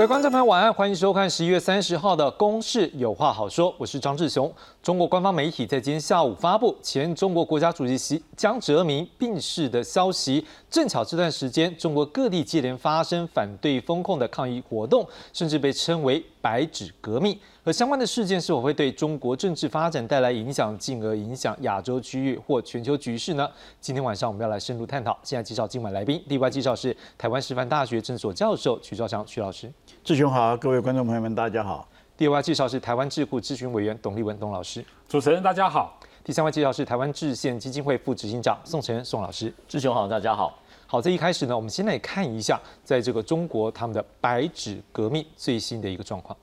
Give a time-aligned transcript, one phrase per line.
[0.00, 4.50] 各位观众朋友，晚安，欢迎收看十一月三十号的《公事有话好说》，我是张志雄。
[4.82, 17.38] 中国官方媒体在今天下午发布前中国国家主席习江泽民病逝的消息，正巧这段时间中国各地接连发生反对封控的抗议活动，甚至被称为“白纸革命”。
[17.64, 23.48] 和相关的事件是否会对中国政治发展带来影响，进而影响亚洲区域或全球局势呢？
[23.80, 25.16] 今天晚上我们要来深入探讨。
[25.22, 29.70] 现在介绍今晚来宾，第一位介绍是台湾师范大学政所教授曲兆祥曲老师。
[30.02, 31.86] 志雄好，各位观众朋友们，大家好。
[32.16, 34.84] 第二位介绍是台湾智库咨询委员董立文董老师。
[35.08, 35.98] 主持人大家好。
[36.22, 39.52] 第三位介绍是台湾智县基金会副执行长宋承恩宋老师。
[39.66, 40.59] 志雄好，大家好。
[40.90, 46.36] 好，在一开始呢，我们先来看一下，在这个中国他们的白纸革命最新的一个状况。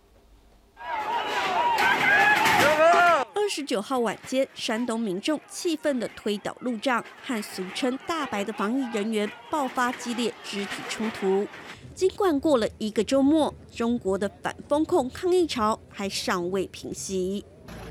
[3.36, 11.45] 二十九号晚间，山东民众气愤地推倒路障，和俗称“大白”的防疫人员爆发激烈肢体冲突。
[11.94, 17.44] 尽管过了一个周末，中国的反风控抗议潮还尚未平息。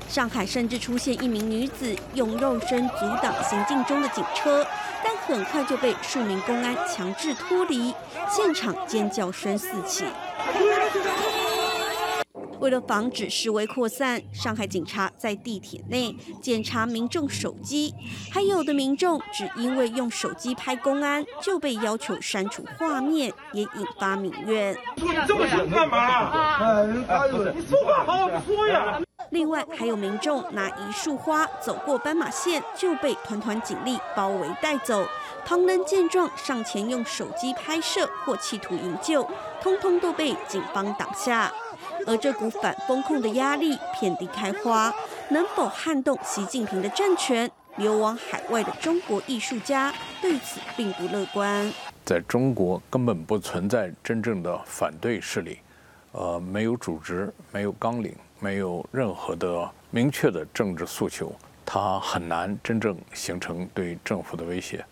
[0.07, 4.65] 上海甚至出现一名女子用肉身阻挡行进中的警车，
[5.03, 7.93] 但很快就被数名公安强制脱离，
[8.29, 10.05] 现场尖叫声四起。
[12.59, 17.93] 为了防止示威扩散，上海警察在地铁内检查民众手机，
[18.31, 24.75] 还有的民众只因为用手机拍公安就被要求删除画面，也引发民怨。
[24.95, 26.83] 你这么凶干嘛？
[26.83, 28.99] 你说话好好说呀！
[29.29, 35.05] 另外，还有民众拿一束花走过斑马线，就被团团警力包围带走。
[35.45, 39.27] 旁人见状上前用手机拍摄或企图营救，
[39.61, 41.51] 通通都被警方挡下。
[42.05, 44.93] 而这股反风控的压力遍地开花，
[45.29, 47.49] 能否撼动习近平的政权？
[47.75, 51.71] 流亡海外的中国艺术家对此并不乐观。
[52.03, 55.59] 在中国根本不存在真正的反对势力，
[56.11, 61.33] 呃，没有组织，没有纲领，没有任何的明确的政治诉求，
[61.65, 64.85] 它很难真正形成对政府的威胁。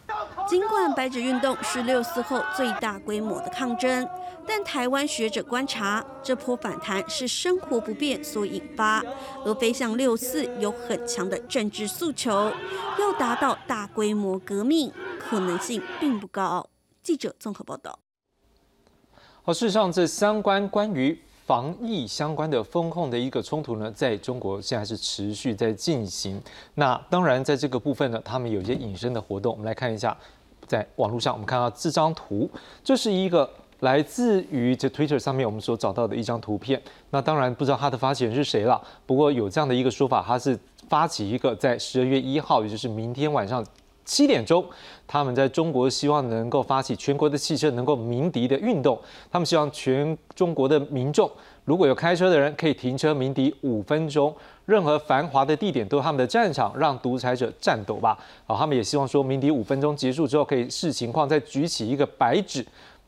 [0.48, 4.08] 尽管白纸运动是六四后最大规模的抗争，
[4.46, 9.04] 但台湾学者观察，这波反弹是生活不便所引发，
[9.44, 12.52] 而非像六四有很强的政治诉求，
[13.00, 16.70] 要达到大规模革命可能性并不高。
[17.02, 17.98] 记者综合报道。
[19.42, 26.42] 好，事实上，这相关关于防疫相关的风控的一个冲突呢，在中国现在是持续在进行。
[26.74, 30.16] 那当然，在这个部分呢，他们有一些隐身的活动，我们来看一下。
[30.68, 32.50] 在网络上，我们看到这张图，
[32.84, 33.48] 这是一个
[33.82, 36.82] 来自于这 Twitter 上面我们所找到的一张图片。
[37.12, 40.58] 那当然不知道它的发起人是谁了，不过有这样的一个说法，它是
[40.90, 43.64] 发起一个在十二月一号，也就是明天晚上
[44.06, 44.64] 七点钟，
[45.08, 48.98] 他们在中国希望能够发起全国的汽车能够鸣笛的运动。
[49.32, 51.30] 他们希望全中国的民众，
[51.66, 54.34] 如果有开车的人，可以停车鸣笛五分钟。
[54.66, 58.18] 任何繁华的地点都是他们的战场，让独裁者战斗吧。
[58.48, 62.66] 好，他们也希望说，鸣笛五分钟结束之后，可以视情况再举起一个白纸。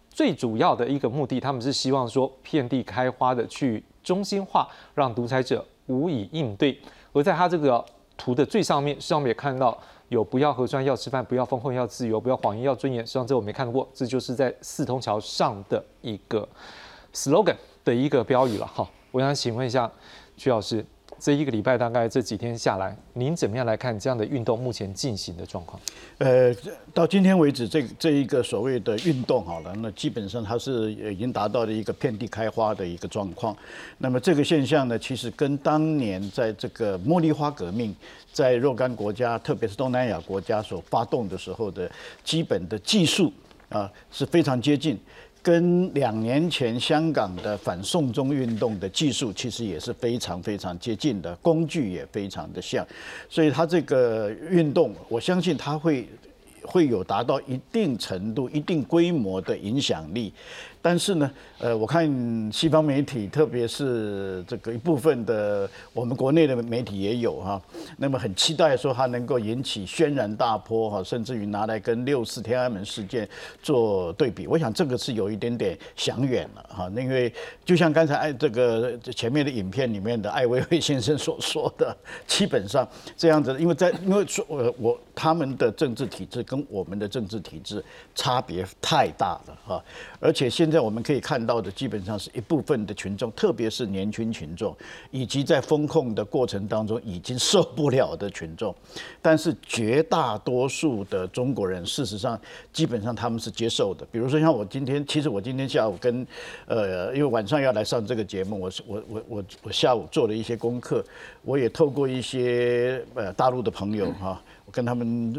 [0.09, 6.79] 最主要的一个目的，他们是希望说，遍地开花的去中心化，让独裁者无以应对。
[7.13, 7.83] 而在他这个
[8.15, 9.75] 图的最上面，上面也看到
[10.09, 13.05] 有“不要核酸要吃饭，不要封控要自由，不要谎言要尊严”。
[13.07, 16.47] 实际上这我没看过，这就是在四通桥上的一个
[17.13, 18.65] slogan 的一个标语了。
[18.65, 19.91] 哈，我想请问一下
[20.35, 20.85] 曲老师。
[21.19, 25.81] 这一个礼拜大概这几天下来，您怎么样来看这样的运动目前进行的状况？
[26.19, 26.55] 呃，
[26.93, 33.55] 到今天为止，这这一个所谓的运动好了，那基本上它是已经达到了一个遍地开花的一个状况。
[33.97, 37.95] 那么这个现象呢，其实跟当年在这个茉莉花革命
[38.31, 41.89] 在若干国家，特别是东南亚国家所发动的时候的
[42.23, 43.33] 基本的技术
[43.69, 44.97] 啊是非常接近。
[45.47, 52.85] 跟两年前香港的反送中运动的技术其实也是非常非常接近的，工具也非常的像，
[53.29, 56.05] 所以它这个运动，我相信它会
[56.63, 60.33] 会有达到一定程度、一定规模的影响力。
[60.89, 61.29] 但是呢，
[61.59, 67.61] 呃，我看西方媒体，特别是这个一部分的我们国内的媒体也有哈，
[67.97, 73.27] 那么很期待说它能够引起轩然大波哈，甚至于拿来跟六四天安门事件
[73.61, 74.47] 做对比。
[74.47, 77.33] 我想这个是有一点点想远了哈，因为
[77.65, 81.93] 就像刚才艾这个前面的影片里面的艾薇薇先生所说的，
[82.25, 82.87] 基本上
[83.17, 87.83] 这样子，因为在因为说我我他们的政治体制跟我们的政治体制
[88.15, 89.83] 差别太大了哈，
[90.21, 90.76] 而且现在。
[90.77, 94.77] 在我们可以看到的，基本上是一部分的群众，特别是年轻群众，
[95.09, 98.75] 以及在风控的过程当中已经受不了的群众。
[99.19, 102.39] 但是绝大多数的中国人，事实上
[102.71, 104.05] 基本上他们是接受的。
[104.11, 106.27] 比如说像我今天，其实我今天下午跟
[106.67, 111.03] 呃，因为晚上要来上这个节目，我是我我我我下午做了一些功课，
[111.41, 115.33] 我也透过一些呃大陆的朋友哈，我跟他们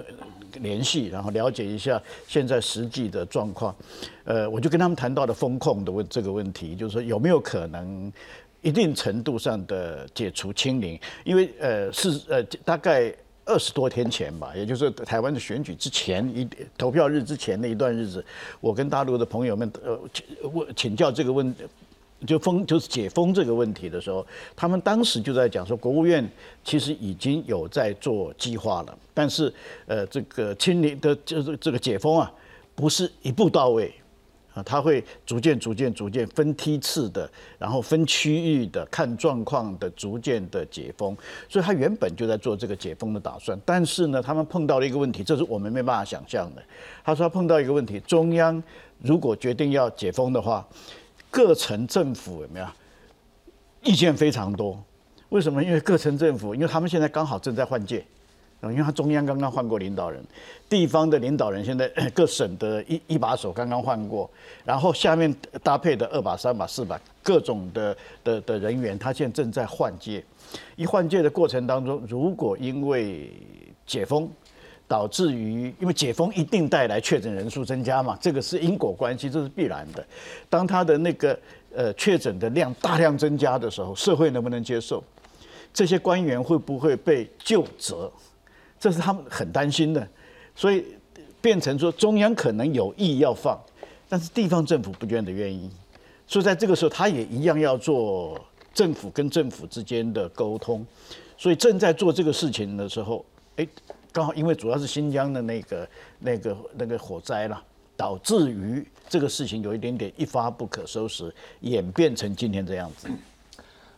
[0.55, 3.77] 联系，然后了解一下现在实际的状况。
[4.25, 8.11] 呃，我就跟他们谈到了风控的问这个问题，就是说有没有可能
[8.63, 10.99] 一定程度上的解除清零？
[11.25, 13.15] 因为呃是呃大概
[13.45, 16.49] 二十多天前吧，也就是台湾的选举之前一
[16.79, 18.25] 投票日之前的一段日子，
[18.63, 20.01] 我跟大陆的朋友们呃
[20.55, 21.55] 问请教这个问
[22.27, 24.27] 就封就是解封这个问题的时候，
[24.57, 26.29] 他们当时就在讲说，国务院
[26.65, 29.53] 其实已经有在做计划了，但是
[29.87, 32.33] 呃这个清零的就是这个解封啊，
[32.75, 33.93] 不是一步到位。
[34.55, 41.15] 啊，它会逐渐、逐渐、逐渐分梯次的，然后分区域的，看状况的，逐渐的解封。
[41.49, 43.57] 所以，他原本就在做这个解封的打算。
[43.65, 46.63] 但是呢，他们碰到了一个问题，这是我们没办法想象的。
[47.05, 48.61] 他说，他碰到一个问题，中央
[49.03, 50.67] 如果决定要解封的话，
[51.31, 52.67] 各层政府有没有
[53.83, 54.83] 意见非常多？
[55.29, 55.63] 为什么？
[55.63, 58.05] 因为各层政府，因为他们现在刚好正在换届。
[58.61, 60.21] 因为他中央刚刚换过领导人，
[60.69, 64.29] 地方的领导人现在 各省的一一把手刚刚换过，
[64.65, 65.33] 然后下面
[65.63, 70.25] 搭配的二把、三把、四把各种的的的人员，他现在正在换届。
[70.75, 73.33] 一换届的过程当中，如果因为
[73.87, 74.29] 解封
[74.89, 80.05] 导致于，因为解封一定带来确诊人数增加嘛，这个是因果关系，这是必然的。
[80.49, 81.39] 当他的那个
[81.75, 85.05] 呃确诊的量大量增加的时候，社会能不能接受？
[85.75, 88.11] 这些官员会不会被就责？
[88.81, 90.09] 这是他们很担心的，
[90.55, 90.85] 所以
[91.41, 93.61] 变成说中央可能有意要放，
[94.09, 95.69] 但是地方政府不见得愿意，
[96.27, 98.41] 所以在这个时候，他也一样要做
[98.73, 100.87] 政府跟政府之间的沟通，
[101.37, 103.25] 所以正在做这个事情的时候，
[103.57, 103.67] 哎，
[104.13, 105.89] 刚好因为主要是新疆的那个
[106.19, 107.63] 那个那个火灾了，
[107.97, 113.09] 导致于这个事情有一点点一发不可收拾，演变成今天这样子。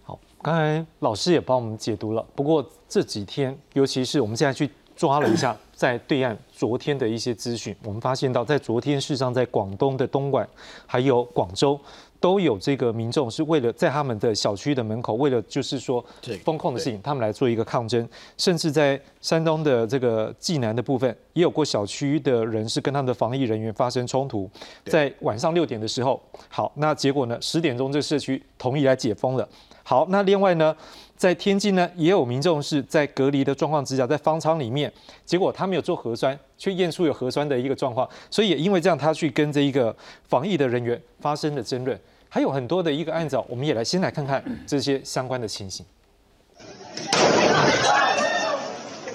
[0.03, 10.49] 好刚才老师也帮我们解读了，不过这几天，尤其是我们现在去抓了一下， 在对岸昨天的一些资讯，我们发现到，在昨天事实上，在广东的东莞
[10.87, 11.79] 还有广州，
[12.20, 16.05] 都有这个民众是为了在他们的小区的门口，为了就是说
[16.44, 18.06] 风控的事情，他们来做一个抗争，
[18.37, 24.49] 甚至在山东的这个济南的部分，也有过小区的人是跟他们的防疫人员发生冲突，
[24.84, 29.49] 在晚上六点的时候，好，那结果呢，十点钟这社区同意来解封了。
[29.82, 30.76] 好，那另外呢，
[31.20, 34.90] 在天津呢，也有民众是在隔离的状况之下，在方舱里面，
[35.26, 39.94] 结果他没有做核酸，却验出有核酸的一个状况，所以也因为这样，他去跟这一个
[40.26, 42.00] 防疫的人员发生了争论，
[42.31, 45.84] 还有很多的一个案子，我们也来先来看看这些相关的情形。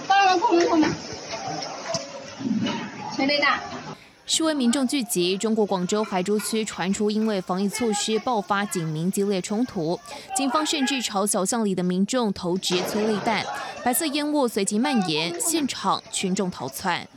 [0.08, 0.88] 大了，空没空没？
[3.16, 3.60] 谁最大？
[4.27, 10.00] 示威民众聚集，中国广州海珠区传出因为防疫措施爆发警民激烈冲突，
[10.36, 13.45] 警方甚至朝小巷里的民众投掷催泪弹，
[13.83, 17.07] 白色烟雾随即蔓延，现场群众逃窜。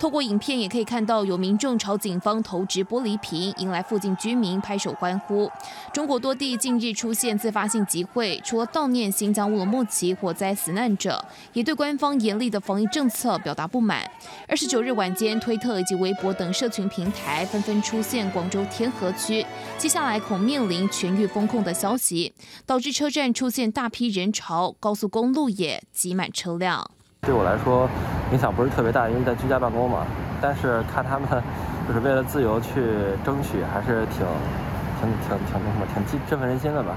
[0.00, 5.50] 透过影片也可以看到，有民众朝警方投掷玻璃瓶，引来附近居民拍手欢呼。
[5.92, 14.10] 中国多地近日出现自发性集会，除了悼念新疆乌鲁木齐火灾死难者，也对官方严厉的防疫政策表达不满。
[14.48, 19.44] 二十九日晚间，推特以及微博等社群平台纷纷出现广州天河区
[19.76, 22.32] 接下来恐面临全域封控的消息，
[22.64, 26.90] 导致车站出现大批人潮，高速公路也挤满车辆。
[27.26, 27.88] 对我来说，
[28.32, 30.06] 影响不是特别大，因为在居家办公嘛。
[30.40, 31.28] 但是看他们
[31.86, 32.82] 就是为了自由去
[33.22, 34.26] 争取，还是挺、
[34.98, 36.96] 挺、挺、挺那什么，挺振奋人心的吧。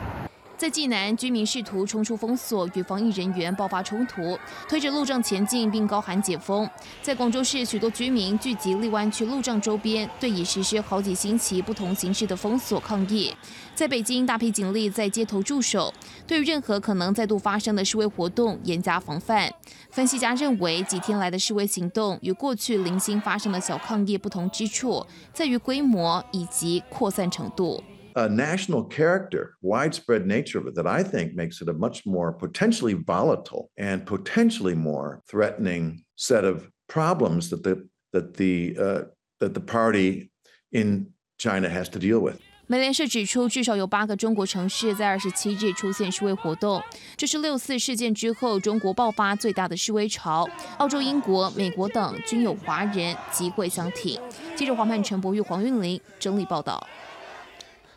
[0.63, 4.39] 在济南，居民试图冲出封锁，与防疫人员爆发冲突，
[4.69, 6.65] 推着路障前进，并高喊解封。
[7.01, 13.35] 在广州市，许多居民聚集荔湾区路障周边，对已实施好几星期不同形式的封锁抗议。
[13.75, 15.93] 在北京，大批警力在街头驻守，
[16.25, 19.53] 对于任何可能再度发生的示威活动严加防范。
[19.91, 27.83] 分析家认为，几天来的示威行动与过去零星发生的小抗议不同之处，在于规模以及扩散程度。
[28.14, 32.94] a national character, widespread nature of it, that I think makes it a much more potentially
[32.94, 39.04] volatile and potentially more threatening set of problems that the that the uh,
[39.38, 40.30] that the party
[40.72, 42.38] in China has to deal with.
[42.70, 46.82] 美联社指出，至少有八个中国城市在二十七日出现示威活动，
[47.16, 50.46] 这是六四事件之后中国爆发最大的示威潮。
[50.76, 54.20] 澳洲、英国、美国等均有华人集会相挺。
[54.54, 56.86] 记者黄曼、陈博玉、黄韵玲整理报道。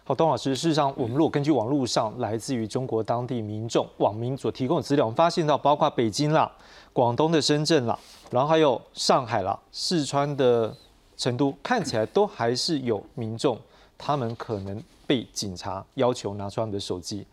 [0.08, 6.48] 好，董老师，事实上，我们如果根据网络上来自于中国当地民众网民所提供的资料，我们发现到，包括北京啦、
[6.92, 7.98] 广东的深圳啦，
[8.30, 10.72] 然后还有上海啦、四川的
[11.16, 13.58] 成都，看起来都还是有民众，
[13.98, 17.26] 他们可能被警察要求拿出他们的手机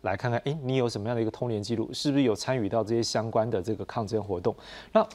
[0.00, 4.52] 来看看，哎，你有什么样的一个通联记录，是不是有参与到这些相关的这个抗争活动？
[4.92, 5.06] 那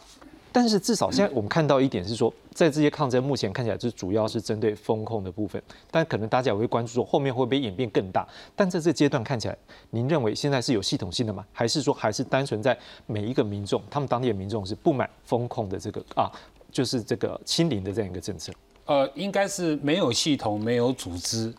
[0.53, 8.27] 但是至少现在我们看到一点是说，在这些抗争目前看起来就主要是针对风控的部分，但可能大家也会关注说后面会不会演变更大。
[8.53, 9.57] 但在这阶段看起来，
[9.91, 11.45] 您认为现在是有系统性的吗？
[11.53, 12.77] 还是说还是单纯在
[13.07, 16.29] 每一个民众，他们当地的民众是不满风控的这个啊，
[16.69, 18.51] 就是这个清零的这样一个政策？
[18.87, 21.53] 呃，应该是没有系统、没有组织。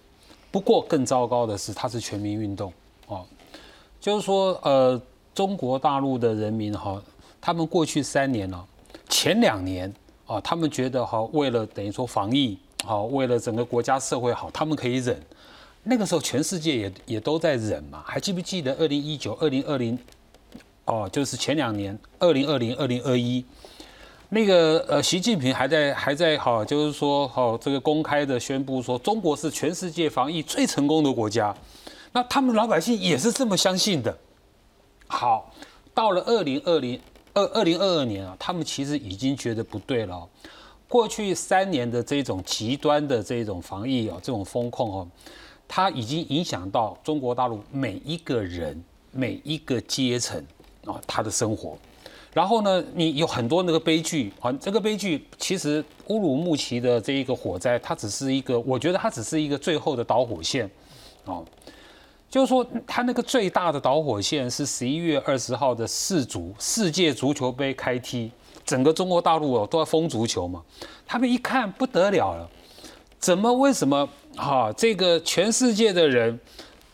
[0.50, 2.70] 不过更糟糕的是，它是全民运动
[3.06, 3.24] 哦，
[3.98, 5.00] 就是说呃，
[5.34, 7.02] 中国大陆的人民哈，
[7.40, 8.62] 他们过去三年呢。
[9.12, 9.92] 前两年
[10.26, 15.22] 啊，他们觉得哈，为了等于说防疫好，为了整个国家社会好，他们可以忍。
[15.82, 18.02] 那个时候全世界也也都在忍嘛。
[18.06, 19.98] 还记不记得二零一九、二零二零？
[20.86, 23.44] 哦，就是前两年，二零二零、二零二一，
[24.30, 31.54] 那个呃，习近平还在还在哈，就是说哈，这个公开的宣布说，中国是全世界防疫最成功的国家。
[32.12, 34.16] 那他们老百姓也是这么相信的。
[35.06, 35.52] 好，
[35.92, 36.98] 到了二零二零。
[37.34, 40.28] 二二零二二年啊，他们其实已经觉得不对了。
[40.88, 45.08] 过去三年的这种极端的这种防疫啊，这种风控哦，
[45.66, 50.38] 它已经影响到中国大陆每一个人、每一个阶层
[50.84, 51.78] 啊，他的生活。
[52.34, 60.70] 然后呢，你有很多那个悲剧啊，这个悲剧其实乌鲁木齐的这一个火灾，它只是一个，我觉得它只是一个最后的导火线
[61.24, 61.44] 哦。
[62.32, 68.32] 就是说，他那个最大的导火线是十一月二十号的世足世界足球杯开踢，
[68.64, 70.62] 整个中国大陆哦都在封足球嘛。
[71.06, 72.48] 他们一看不得了了，
[73.18, 76.40] 怎么为什么哈这个全世界的人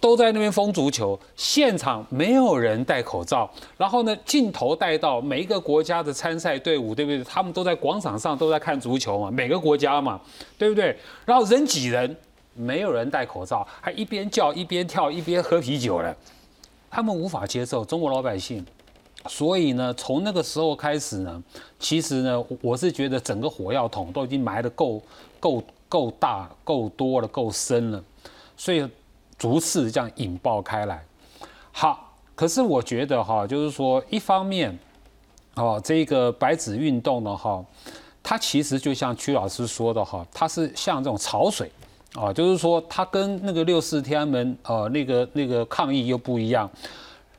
[0.01, 7.23] 都在那边封足球，现场没有人戴口罩，然后呢镜头带到每一个国家的参赛队伍，对不对？
[7.23, 10.21] 他们都在广场上都在看足球嘛，每个国家嘛，
[10.59, 10.99] 对不对？
[11.25, 12.17] 然后人挤人。
[12.59, 16.15] 没有人戴口罩，还一边叫一边跳一边喝啤酒了，
[16.91, 18.67] 他们无法接受中国老百姓，
[19.29, 21.43] 所以呢，从那个时候开始呢，
[21.79, 25.01] 其实呢，我是觉得整个火药桶都已经埋得够
[25.39, 28.03] 够够大、够多了、够深了，
[28.57, 28.85] 所以
[29.39, 31.05] 逐次这样引爆开来。
[31.71, 34.77] 好，可是我觉得哈，就是说一方面，
[35.55, 37.65] 哦，这个白纸运动呢，哈，
[38.23, 41.71] 它其实就像曲老师说的哈，它是像这种潮水。
[42.15, 46.69] 啊，就是说，它跟那个六四天安门呃那个那个抗议又不一样。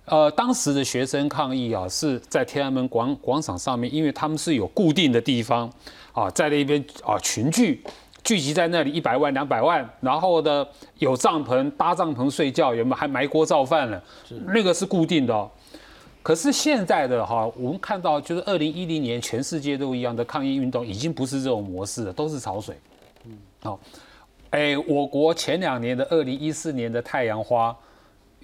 [0.05, 5.71] 呃，当时的学生抗议啊，是在天安门广广场上面，因为他们是有固定的地方
[6.13, 7.83] 啊，在那边啊群聚
[8.23, 10.65] 聚集在那里一百万两百万，然后呢
[10.97, 14.03] 有帐篷搭帐篷睡觉，有没有还埋锅造饭了？
[14.47, 15.49] 那个是固定的。
[16.21, 22.75] 可是现在的哈，我们看到就是二零一零年全世界都一样的抗议运动，已经不是这种模式了，都是潮水。
[23.25, 23.79] 嗯，好。
[24.51, 27.75] 哎，我国前两年的二零一四年的太阳花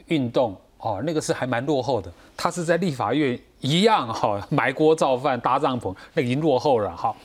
[0.07, 2.11] 运动哦，那个是还蛮落后的。
[2.37, 7.15] 他是在立法院一样哈， 埋锅造饭搭帐篷，那已经落后了哈。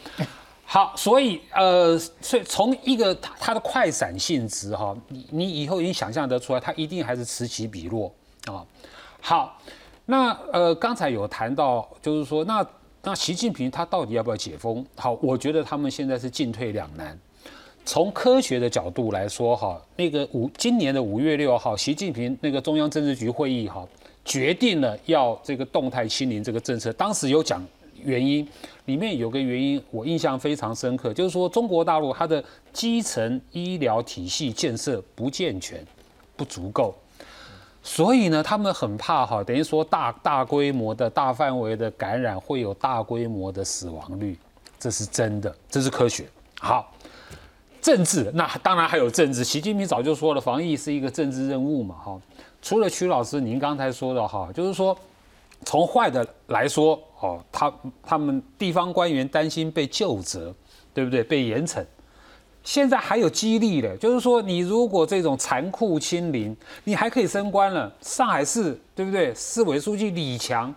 [0.64, 8.10] 好，所以呃，所以从一个它它的快闪性质哈，你你以后已经想象得出来，它一定还是此起彼落
[8.46, 8.64] 啊。
[9.20, 9.58] 好，
[10.06, 12.64] 那呃刚才有谈到，就是说那
[13.02, 14.86] 那习近平他到底要不要解封？
[14.96, 17.18] 好，我觉得他们现在是进退两难。
[17.90, 23.84] 从科学的角度来说，哈，那个五今年的五月六号，习近平那个中央政治局会议，哈，
[24.24, 26.92] 决定了要这个动态清零这个政策。
[26.92, 27.60] 当时有讲
[28.00, 28.46] 原因，
[28.84, 32.40] 里面有个原因我印象非常深刻，就是说中国大陆它的
[32.72, 35.84] 基层医疗体系建设不健全、
[36.36, 36.94] 不足够，
[37.82, 44.38] 所以呢，他们很怕哈，等于说大大规模的大范围的感染会有大规模的死亡率，
[44.78, 46.28] 这是真的，这是科学。
[46.60, 46.88] 好。
[47.80, 52.20] 政治那当然还有政治，习近平早就说了，防疫是一个政治任务嘛，哈。
[52.60, 54.94] 除了曲老师您刚才说的哈，就是说
[55.64, 57.72] 从坏的来说，哦，他
[58.02, 60.54] 他们地方官员担心被救责，
[60.92, 61.22] 对不对？
[61.22, 61.82] 被严惩。
[62.62, 67.90] 现在还有激励的，就是说你如果这种残酷清零，你还可以升官了。
[68.02, 69.34] 上海市对不对？
[69.34, 70.74] 市委书记李强，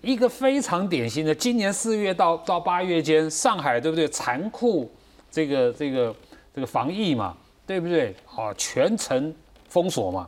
[0.00, 4.08] 一个非常典型的，今年四月到到八月间，上海对不对？
[4.08, 4.90] 残酷
[5.30, 6.14] 这个这个。
[6.56, 7.36] 这个防疫嘛，
[7.66, 8.16] 对不对？
[8.34, 9.32] 啊，全城
[9.68, 10.26] 封锁嘛，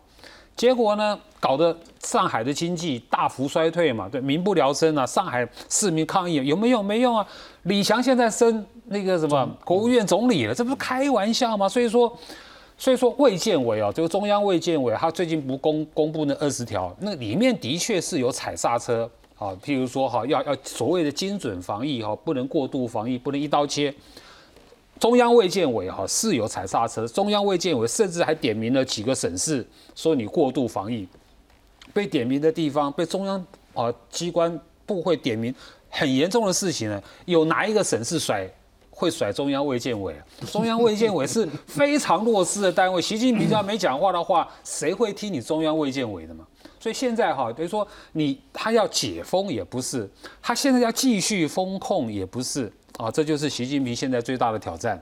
[0.54, 6.82] 结果呢，搞得上海的经济大幅衰退嘛，对，民不聊生啊，上海市民抗议有没有？
[6.82, 7.26] 没用啊！
[7.62, 11.66] 李强现在升那个什么国务院总理了，这不是开玩笑吗？
[11.66, 12.14] 所以说，
[12.76, 23.94] 所以说卫健委啊，这个中央卫健委，他最近不公公布那二十条，那里面的确是有踩刹车啊，譬如说哈，要要所谓的精准防疫哈，不能过度防疫，不能一刀切。
[24.98, 31.06] 中央卫健委哈是有踩刹车，中央卫健委甚至还点名了几个省市，说你过度防疫，
[31.92, 35.54] 被点名的地方被中央啊机关部会点名，
[35.88, 38.48] 很严重的事情呢，有哪一个省市甩
[38.90, 40.14] 会甩中央卫健委？
[40.50, 46.44] 中央卫健委是非常弱势的单位，习近平要没讲话的话，谁会听你中央卫健委的嘛？
[46.80, 50.08] 所以现在哈，等于说你他要解封也不是，
[50.42, 52.72] 他现在要继续封控也不是。
[52.98, 55.00] 啊，这就是习近平现在最大的挑战。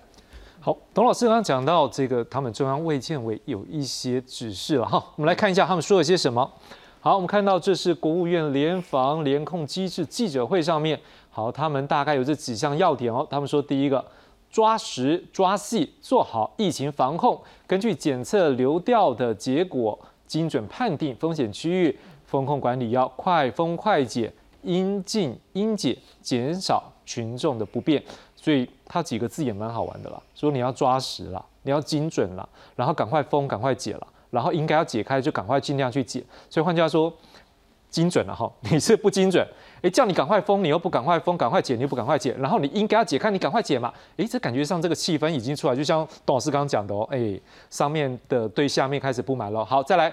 [0.61, 6.53] 好，董老师刚刚讲到这个，他们中央卫健委有一些指示了哈，我们来看一下他们说了些什么。
[7.01, 11.01] 好，我们看到这是国务院联防联控机制记者会上面，
[11.31, 13.27] 好，他们大概有这几项要点哦。
[13.31, 14.05] 他们说，第一个，
[14.51, 24.31] 抓实抓细做好疫情防控，根据检测流调的结果，精准判定风险区域，风控管理要快封快解，
[24.65, 26.93] 应进应解，减少。
[27.07, 28.03] 群众的不便，
[28.35, 36.23] 所以他几个字也蛮好玩的啦，说你要抓实了，你要精准了，然后赶快封，赶快解了，然后应该要解开就赶快尽量去解。
[36.51, 37.11] 所以换句话说，
[37.89, 39.47] 精准了哈，你是不精准，
[39.81, 49.65] 哎，叫你赶快封，你又不赶快封，赶快解你又不赶快解，然后你应该要解开，你赶快解嘛，哎，这感觉上这个气氛已经出来，就像董老师刚刚讲的哦，哎，上面的对下面开始不满了。
[49.65, 50.13] 好，再来，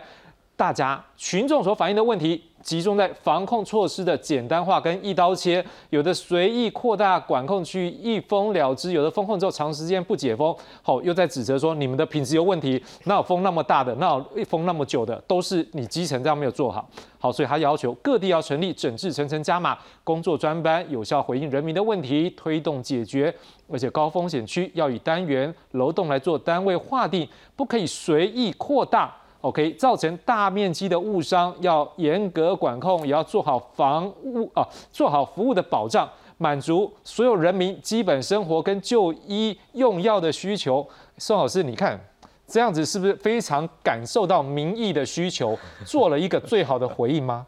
[0.55, 2.43] 大家群众所反映的问题。
[2.63, 16.87] 集中在防控措施的简单化跟一刀切，有的随意扩大管控区域一封了之，有的封控之后长时间不解封，好又在指责说你们的品质有问题，那封那么大的，那封那么久的，都是你基层这样没有做好，
[17.19, 23.33] 好，所以他要求各地要成立整治层层加码工作专班，有效回应人民的问题，推动解决，
[23.69, 29.13] 而且高风险区要以单元楼栋来做单位划定，不可以随意扩大。
[29.43, 40.87] OK，造成大面积的误伤，要严格管控，也要做好防务啊，做好服务的保障，满足所有人民基本生活跟就医用药的需求。
[41.17, 41.99] 宋老师，你看
[42.47, 47.45] 这样子是不是非常感受到民意的需求，做了一个最好的回应吗？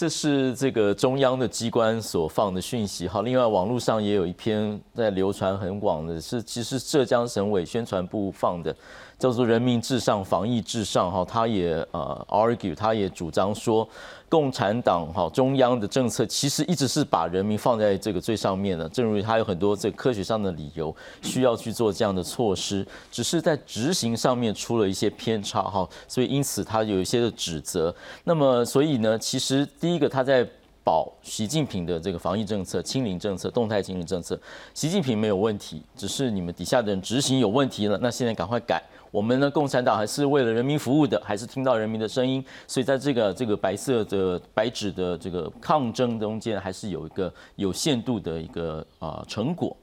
[0.00, 3.06] 这是这个中央的机关所放的讯息。
[3.06, 8.74] 好，另外网络上也有一篇在流传很广的，是其实浙江省委宣传部放的。
[9.18, 13.86] 叫做人民至上，防疫至上，哈，他也呃 argue，他也主张说，
[14.30, 27.92] 共产党哈中央的政策其实一直是把人民放在这个最上面的，正如他有很多这科学上的理由需要去做这样的措施，只是在执行上面出了一些偏差哈，所以因此他有一些的指责。
[28.22, 30.48] 那么所以呢，其实第一个他在
[30.84, 34.40] 保习近平的这个防疫政策、清零政策、动态清零政策，
[34.72, 38.80] 习近平没有问题，只是你们底下的人执行有问题了，那现在赶快改。
[39.10, 49.76] 我们呢，共产党还是为了人民服务的，还是听到人民的声音，所以在这个这个白色的白纸的这个抗争中间，还是有一个有限度的一个呃成果，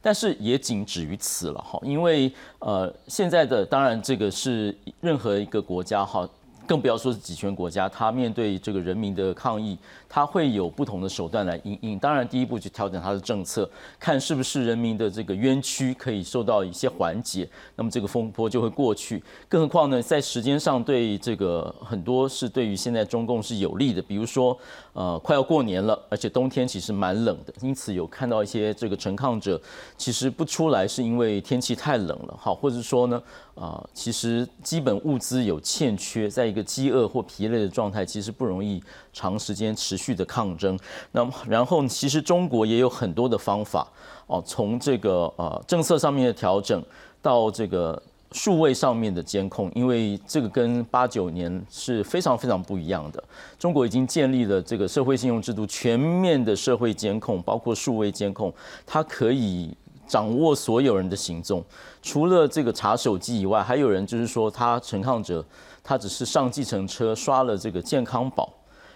[0.00, 6.28] 但是也仅止于此了哈，因为呃现在的当然这个是任何一个国家哈。
[6.72, 9.76] 更不要说是集权国家，他面对这个人民的抗议，
[10.08, 11.98] 他会有不同的手段来应应。
[11.98, 13.68] 当然，第一步就调整他的政策，
[14.00, 19.22] 看是不是人民的这个冤屈可以受到一些缓解，那么这个风波就会过去。
[19.50, 24.58] 更何况呢，在时间上对这个很多是对于现在中共是有利的，比如说，
[24.92, 29.60] 呃，快要过年了，而且冬天其实蛮冷的，因此有看到一些这个陈抗者
[29.96, 33.22] 其实不出来是因为天气太冷了，好，或者说呢。
[33.54, 40.76] 啊，其实基本物资有欠缺，在一个饥饿或疲累的状态，其实不容易长时间持续的抗争。
[41.10, 43.86] 那么，然后其实中国也有很多的方法
[44.26, 46.82] 哦，从这个呃政策上面的调整，
[47.20, 48.02] 到这个
[48.32, 53.22] 数位上面的监控，因为这个跟八九年是非常非常不一样的。
[53.58, 58.52] 中国已经建立了这个社会信用制度，全面的社会监控，包括数位监控，
[58.86, 59.76] 它可以。
[60.04, 61.64] 掌握所有人的行踪，
[62.02, 65.42] 除了这个查手机以外，还有人就是说他陈抗者，
[65.82, 68.52] 他只是上计程车刷了这个健康宝，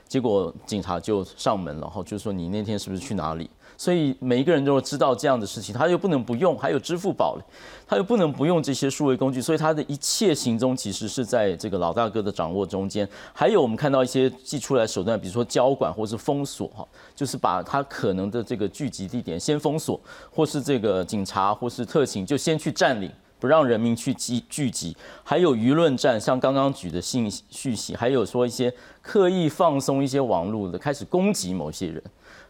[0.07, 3.49] 结果警察就上门了，然后就说你那天是不是去哪里？
[3.77, 7.39] 所以每一个人都知道这样的事情，他又不能不用，还有支付宝
[7.87, 13.09] 他又不能不用这些数位工具，所以他的一切行踪其实是在这个老大哥的掌握中间。
[13.33, 23.11] 还有我们看到一些寄出来手段，比如说交管或是封锁，哈，就是把他可能的这个聚集地点先封锁，或是这个警察或是特勤就先去占领。
[23.39, 32.03] 不让人民去集聚集，还有舆论战，像刚刚举的信续息，还有说一些刻意放松一些网络的，开始攻击某些人，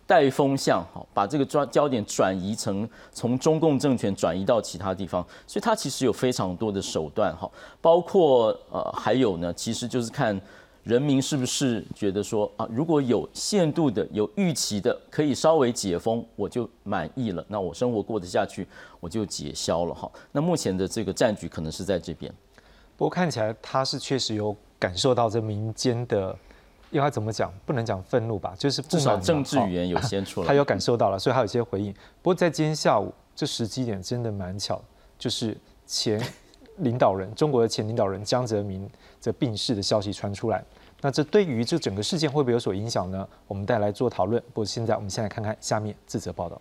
[0.07, 10.41] 带风向，好，把这个焦焦点转移成从中共政权转移到其他地方，所以它其实有非常多的手段，哈，包括呃还有呢，其实就是看。
[10.87, 18.65] 人民是不是觉得说啊，如果有限度的、有预期的，可以稍微解封，我就满意了，那我生活过得下去，
[19.01, 20.09] 我就解消了哈。
[20.31, 22.33] 那目前的这个战局可能是在这边，
[22.97, 26.39] 不过看起来他是确实有感受到这民间的，
[26.91, 27.53] 应该怎么讲？
[27.65, 31.93] 不能讲愤怒吧，就是至少政治语言有先出来，他有感受到了，所以他有一些回应。
[32.23, 34.81] 不过在今天下午这时机点真的蛮巧，
[35.19, 36.21] 就是前
[36.79, 38.89] 领导人中国的前领导人江泽民
[39.21, 40.65] 这病逝的消息传出来。
[41.03, 43.29] 那这对于这整个事件会不会有所影响呢？
[43.47, 44.43] 我们带来做讨论。
[44.55, 46.61] 不过现在我们先来看看下面这则报道。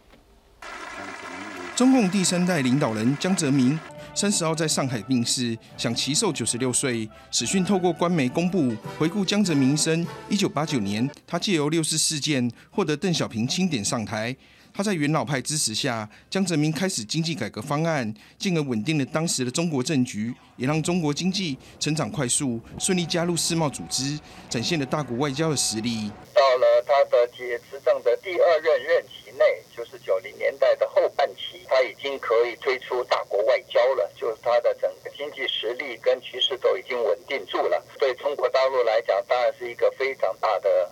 [1.76, 3.80] 中共第三代领导人江泽民
[4.16, 7.08] 三十号在上海病逝，享其寿九十六岁。
[7.32, 10.08] 史讯透过官媒公布，回顾江泽民一生。
[10.30, 14.34] 一九八九年，他借由六四事件获得邓小平钦点上台。
[14.76, 26.12] 他在元老派支持下，江泽民开始经济改革方案，进而稳定了当时的中国政局，也让中国经济成长快速，顺利加入世贸组织，展现了大国外交的实力。
[26.34, 37.82] 到了他的执政的第二任任期内，就是九零年代的后半期，他已经可以推出大国外交了，就是他的整个经济实力跟局势都已经稳定住了。
[37.98, 40.92] 对中国大陆来讲，当然是一个非常大的。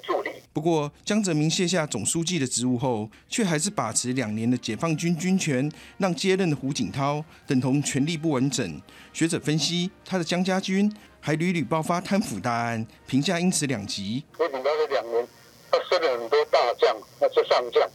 [0.00, 0.30] 助力。
[0.52, 8.82] 不过，江泽民卸下总书记的职务后，却还是把持两年的解放军军权，让接任的胡锦涛等同权力不完整。
[9.12, 14.24] 学者分析，他的江家军还屡屡爆发贪腐大案，评价因此两极。
[14.36, 15.28] 胡锦涛这两年，
[15.70, 17.88] 他升了很多大将，那是上将，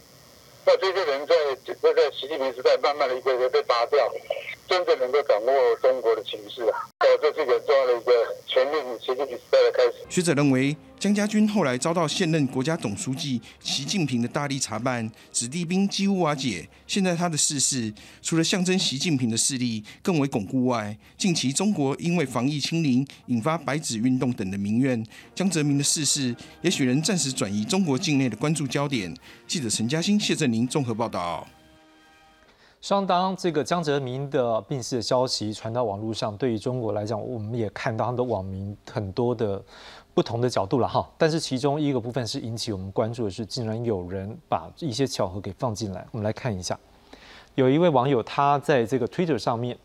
[0.64, 3.98] 那这些人在在习近平时代慢慢的一个一个被拔掉。
[4.66, 8.12] 真正能够掌握中国的情势啊，哦，这是一个重要的一个
[8.46, 9.92] 全面习近平时代的开始。
[10.08, 10.74] 学者认为，
[11.04, 16.66] 江家军后来遭到现任国家总书记习近平的大力查办，子弟兵几乎瓦解。
[16.86, 29.14] 现在他的逝世，除了象征习近平的势力更为巩固外，近期中国因为防疫清零引发白纸运动等的民怨，江泽民的逝世也许能暂时转移中国境内的关注焦点。
[29.46, 31.46] 记者陈嘉欣、谢振宁综合报道。
[32.80, 39.64] 相当这个江泽民的病逝的消息传到网络上，对于中国来讲，我们也看到他的网民很多的
[40.14, 41.06] 不同的角度了哈。
[41.18, 46.06] 但是其中一个部分是引起我们关注的是，竟然有人把一些巧合给放进来。
[46.12, 46.78] 我们来看一下，
[47.56, 49.76] 有一位网友他在这个 Twitter 上面，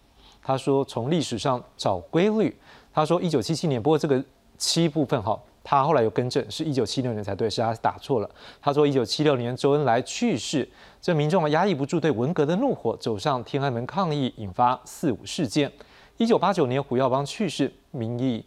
[0.41, 2.55] 他说从历史上找规律，
[2.93, 4.23] 他说一九七七年，不过这个
[4.57, 5.37] 七部分哈。
[5.61, 8.29] 他后来有更正，是一九七六年才对，是他打错了。
[8.59, 10.67] 他说一九七六年周恩来去世，
[10.99, 15.71] 这民众压抑不住对文革的怒火，走上天安门抗议，引发四五事件。
[16.17, 18.43] 一九八九年胡耀邦去世，民意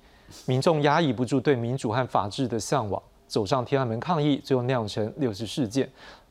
[0.46, 5.88] 民众压抑不住对民主和法治的向往，走上天安门抗议，最后酿成六四事件。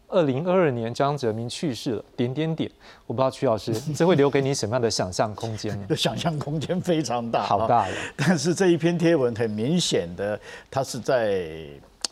[0.08, 2.04] 二零二二年，江泽民去世了。
[2.18, 2.70] 点点点，
[3.08, 5.88] 我不知道曲老师， 这会留给你什么样的想象空间呢？
[5.96, 7.96] 想象空间非常大，好大了。
[8.18, 11.68] 但是这一篇贴文很明显的，它是在。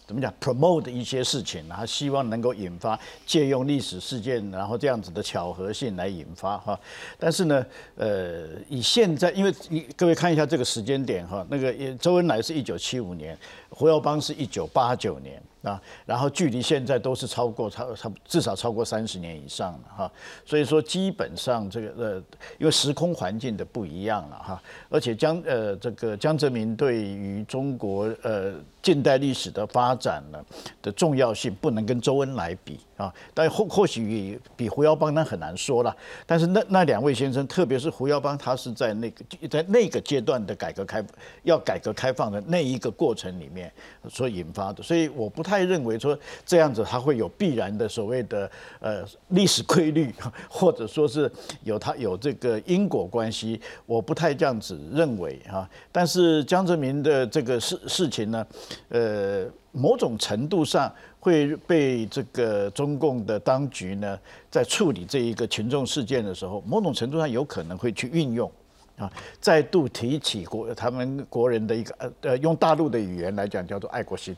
[0.09, 6.79] 怎么讲？promote 一些事情，然后希望能够引发借用历史事件，然后这样子的巧合性来引发哈。
[7.19, 7.63] 但是呢，
[7.95, 13.37] 呃，以现在，因为你各位看一下这个时间点哈，那个周恩来是一九七五年，
[13.69, 20.11] 胡耀邦是一九八九年啊，然后距离现在都是超过超超至少超过三十年以上了哈。
[20.45, 22.23] 所以说基本上这个呃，
[22.57, 28.53] 因为时空环境的不一样了哈，而且江呃这个江泽民对于中国呃。
[28.81, 30.41] 近代历史的发展呢
[30.81, 35.95] 的重要性不能跟周恩来比啊，但或或许比胡耀邦那很难说了。
[36.25, 41.01] 但是那那两位先生，特别是胡耀邦，他是在那个在那个阶段的改革开
[41.43, 43.71] 要改革开放的那一个过程里面
[44.09, 50.13] 所引发的，所以我不太认为说这样子他会有必然的所谓的呃历史规律，
[50.49, 51.31] 或者说是
[51.63, 55.65] 有他有这个因果关系，我不太这样子认为啊。
[55.89, 58.45] 但是江泽民的这个事事情呢？
[58.89, 59.45] 呃，
[59.79, 64.19] 某种程度上会被这个中共的当局呢，
[64.51, 68.51] 在处理这一个群众事件的时候，某种程度上有可能会去运用
[68.97, 74.35] 啊，再度提起国他们国人的一个呃呃，用大陆的语言来讲叫做爱国心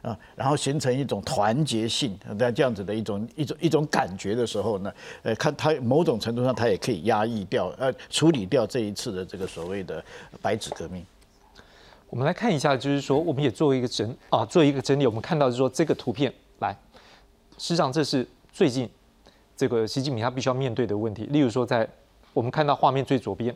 [0.00, 10.02] 啊，然后形成一种团结性，在这样子的一种一种一种感觉的时候呢，呃，看他某种程度上他也可以压抑掉呃处理掉这一次的这个所谓的
[10.40, 11.04] 白纸革命。
[12.10, 15.06] 我们来看一下，就是说，我们也做一个整啊，做一个整理。
[15.06, 16.74] 我们看到就是说，这个图片来，
[17.58, 18.88] 实际上这是最近
[19.54, 21.24] 这个习近平他必须要面对的问题。
[21.24, 21.86] 例如说，在
[22.32, 23.54] 我们看到画面最左边，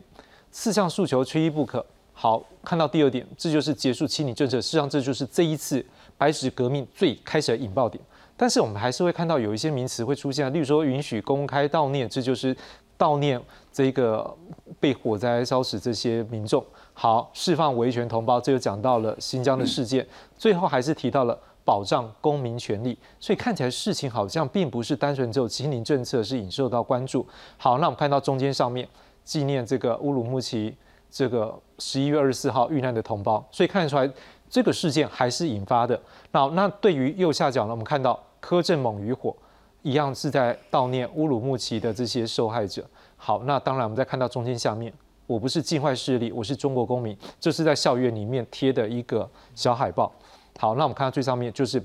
[0.51, 1.83] 四项诉求缺一不可。
[2.13, 4.61] 好，看到第二点，这就是结束清理政策。
[4.61, 5.83] 实际上，这就是这一次
[6.15, 8.03] 白纸革命最开始的引爆点。
[8.37, 12.55] 但是我们还是会看到有一些名词会出现，例如说允许公开悼念，这就是
[12.99, 14.31] 悼念这个
[14.79, 16.63] 被火灾烧死这些民众。
[16.93, 20.07] 好，释放维权同胞，这就讲到了新疆的事件。
[20.37, 22.97] 最后还是提到了保障公民权利。
[23.19, 27.25] 所以看起来事情好像并不是单纯只有清零政策是引受到关注。
[27.57, 28.87] 好，那我们看到中间上面
[29.23, 30.75] 纪念这个乌鲁木齐
[31.09, 34.09] 这个十一月二十四号遇难的同胞，所以看得出来。
[34.49, 35.99] 这个事件还是引发的。
[36.29, 39.35] 那那对于右下角呢，我们看到柯震猛与火
[39.81, 42.85] 一样是在悼念乌鲁木齐的这些受害者。
[43.17, 44.93] 好，那当然我们再看到中间下面，
[45.33, 50.13] 我不是境外势力，我是中国公民，这是在校园里面贴的一个小海报。
[50.59, 51.83] 好，那我们看到最上面就是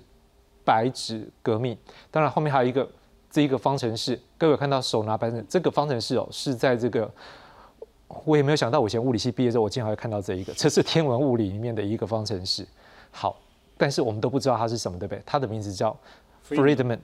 [0.67, 1.75] 白纸革命。
[2.11, 2.87] 当然后面还有一个
[3.31, 7.11] 这一个方程式，各位看到手拿白纸，这个方程式哦是在这个。
[8.27, 12.69] 我也没有想到，我以前物理系毕业之后，我竟然会看到这一个，这是天文物理里面的一个方程式。
[13.11, 13.41] 好，
[13.79, 15.23] 但是我们都不知道它是什么，对不对？
[15.25, 15.97] 它的名字叫
[16.47, 16.99] Friedman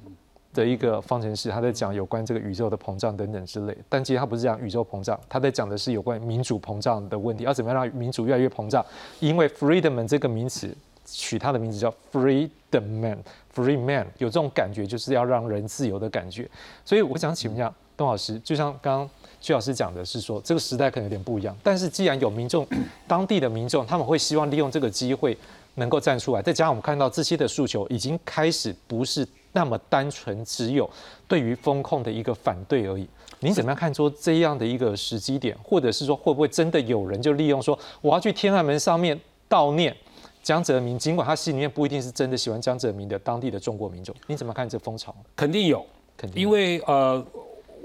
[0.54, 3.76] 的一个方程式，他在讲有关这个宇宙的膨胀等等之类。
[3.88, 8.82] 但其实他不是讲宇宙膨胀，他在讲的是有关民主膨胀的问题，要怎么样让民主越来越膨胀？
[9.20, 16.48] 因为 freedom 这个名词取它的名字叫 Freedom Man，Free Man 有这种感觉，就是要让人自由的感觉。
[16.84, 19.10] 所以我想请问一下董老师，就像刚刚。
[19.40, 22.66] 薛老师讲的是说，这个时代可能有点不一样，但是既然有民众，
[23.06, 25.36] 当地的民众，他们会希望利用这个机会
[25.74, 26.40] 能够站出来。
[26.40, 30.88] 再加上我们看到这些的诉求已经开始不是那么单纯，只有
[31.26, 33.08] 对于风控的一个反对而已。
[33.40, 39.96] 您怎么样看说这样的一个时机点，或者是说会不会真的有人就利用说我要去天安门上面悼念
[40.42, 45.14] 江泽民，尽管他心里面不一定是真的喜欢江泽民的当地的中国民众，你怎么看这风潮？
[45.34, 45.86] 肯定有，
[46.18, 47.24] 肯定，因为呃。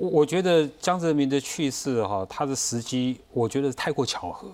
[0.01, 4.47] 我我觉得江泽民的去世哈，他的时机我觉得太过巧合，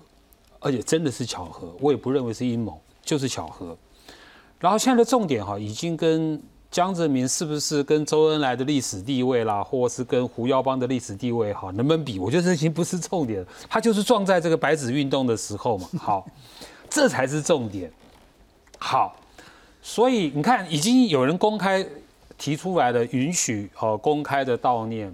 [0.60, 3.78] 而且真的是巧合，我也不认为是阴谋，就是巧合。
[4.58, 6.41] 然后现在的重点哈，已经跟
[6.76, 12.20] 江泽民是不是跟周恩来的历史地位啦，或是跟胡耀邦的历史地位哈，能不能比？
[12.20, 15.88] 我觉得这已经不是重点，他就是撞在这个白纸运动的时候嘛。
[15.98, 16.28] 好，
[16.90, 17.90] 这才是重点。
[18.78, 19.16] 好，
[19.82, 21.88] 所以你看，已经有人公开
[22.38, 25.14] 提出来了，允许呃公开的悼念。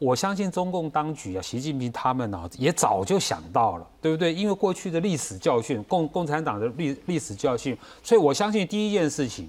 [0.00, 4.34] 我相信中共当局啊，习近平他们呢，也早就想到了，对不对？
[4.34, 9.48] 因为过去的历史教训，共共产党的历历史教训，所以我相信第一件事情，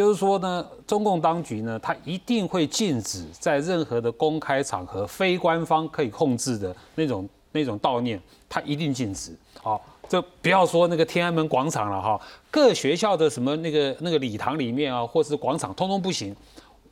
[0.00, 9.36] 就是说呢，中共当局呢，他一定会禁止在任何的公开场合、非官方可以控制的那种那种悼念，他一定禁止。
[9.62, 12.18] 好，这不要说那个天安门广场了哈，
[12.50, 16.34] 各学校的什么那个那个礼堂里面啊，或是广场，通通不行。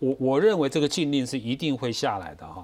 [0.00, 2.62] 我我认为这个禁令是一定会下来的哈。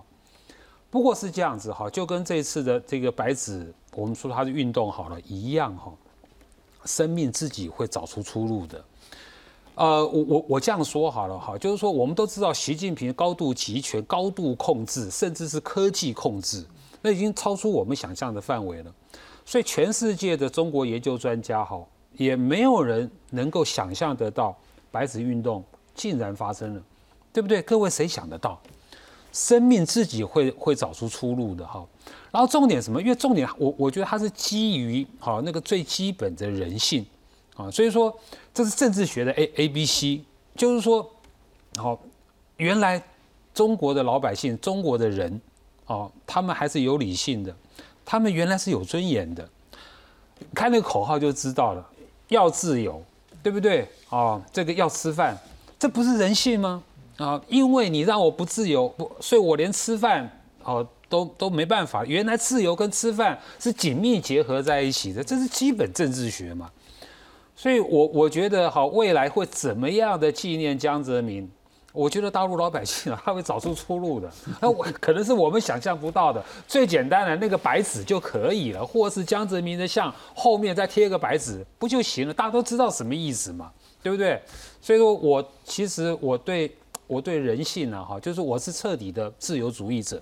[0.90, 5.90] 不过是这样子哈，就跟这次的这个白纸，我们说它是运动好了一样哈，
[6.84, 8.84] 生命自己会找出出路的。
[9.74, 16.64] 呃，我我我这样说好了哈，就是说我们都知道习近平高度集权、高度控制，甚至是科技控制，
[17.02, 18.94] 那已经超出我们想象的范围了。
[19.44, 21.78] 所以全世界的中国研究专家哈，
[22.16, 24.56] 也没有人能够想象得到
[24.90, 25.62] 白纸运动
[25.94, 26.82] 竟然发生了，
[27.32, 27.60] 对不对？
[27.62, 28.60] 各位谁想得到？
[29.32, 31.84] 生命自己会会找出出路的哈，
[32.30, 33.02] 然后重点什么？
[33.02, 37.04] 因为重点我我觉得它是基于好那个最基本的人性
[37.56, 38.14] 啊，所以说
[38.52, 40.22] 这是政治学的 A A B C，
[40.56, 41.08] 就是说
[41.76, 41.98] 好
[42.56, 43.02] 原来
[43.52, 45.40] 中国的老百姓中国的人
[45.86, 47.54] 哦，他们还是有理性的，
[48.04, 49.48] 他们原来是有尊严的，
[50.54, 51.90] 开那个口号就知道了，
[52.28, 53.02] 要自由，
[53.42, 54.42] 对不对啊？
[54.52, 55.36] 这个要吃饭，
[55.78, 56.82] 这不是人性吗？
[57.18, 60.28] 啊，因为你让我不自由，不，所以我连吃饭
[60.64, 62.04] 哦都都没办法。
[62.04, 66.68] 原来自由跟吃饭是紧密结合在一起的，这是基本政治学嘛。
[67.64, 71.50] 所以，我我觉得好，未来会怎么样的纪念江泽民？
[71.94, 74.30] 我觉得大陆老百姓啊，他会找出出路的。
[74.60, 76.44] 那我可能是我们想象不到的。
[76.68, 82.34] 最简单的那个白纸就可以了，或是江泽民的像后面再贴个白纸不就行了？
[82.34, 83.72] 大家都知道什么意思嘛，
[84.02, 84.38] 对不对？
[84.82, 86.70] 所以说我其实我对。
[87.06, 90.20] 我对人性呢，哈，就是我是彻底的自由主义者，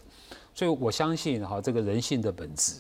[0.53, 2.75] 所以我相信哈这个人性的本质。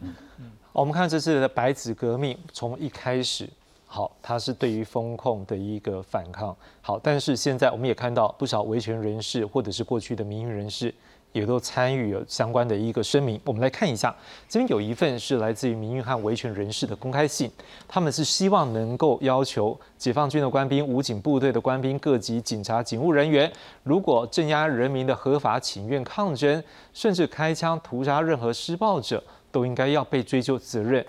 [0.00, 3.50] 嗯嗯，我们看这次的白纸革命，从一开始，
[3.90, 10.94] 好，它是对于风控的一个反抗，好，但是现在我们也看到不少维权人士或者是过去的民营人士，
[11.32, 13.40] 也都参与了相关的一个声明。
[13.46, 14.14] 我们来看一下，
[14.46, 17.50] 这边有一份是来自于民运和维权人士的公开信，
[17.88, 23.50] 他们是希望能够要求解放军的官兵、武警部队的官兵、各级警察、警务人员，
[23.84, 31.04] 如果镇压人民的合法请愿抗争，甚至开枪屠杀任何施暴者，都应该要被追究责任，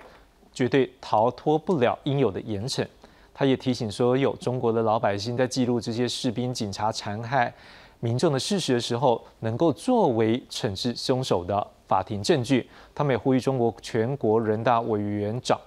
[0.60, 2.86] 绝对逃脱不了应有的严惩。
[3.34, 7.54] 他也提醒所有中国的老百姓，在记录这些士兵、警察残害
[8.02, 12.70] 民众的事实的时候，能够作为惩治凶手的法庭证据。
[12.94, 15.58] 他们也呼吁中国全国人大委员长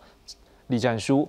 [0.67, 1.27] 栗战书、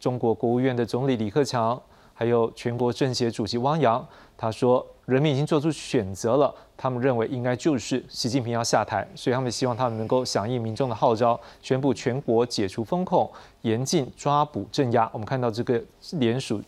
[0.00, 1.80] 中国国务院的总理李克强，
[2.12, 4.04] 还有全国政协主席汪洋，
[4.36, 4.86] 他说。
[5.06, 15.06] 人民已经做出选择了，他们认为应该就是习近平要下台，所以他们希望他们能够响应民众的号召，宣布全国解除风控，严禁抓捕镇压。
[15.12, 15.78] 我们看到这个
[16.12, 16.58] 联署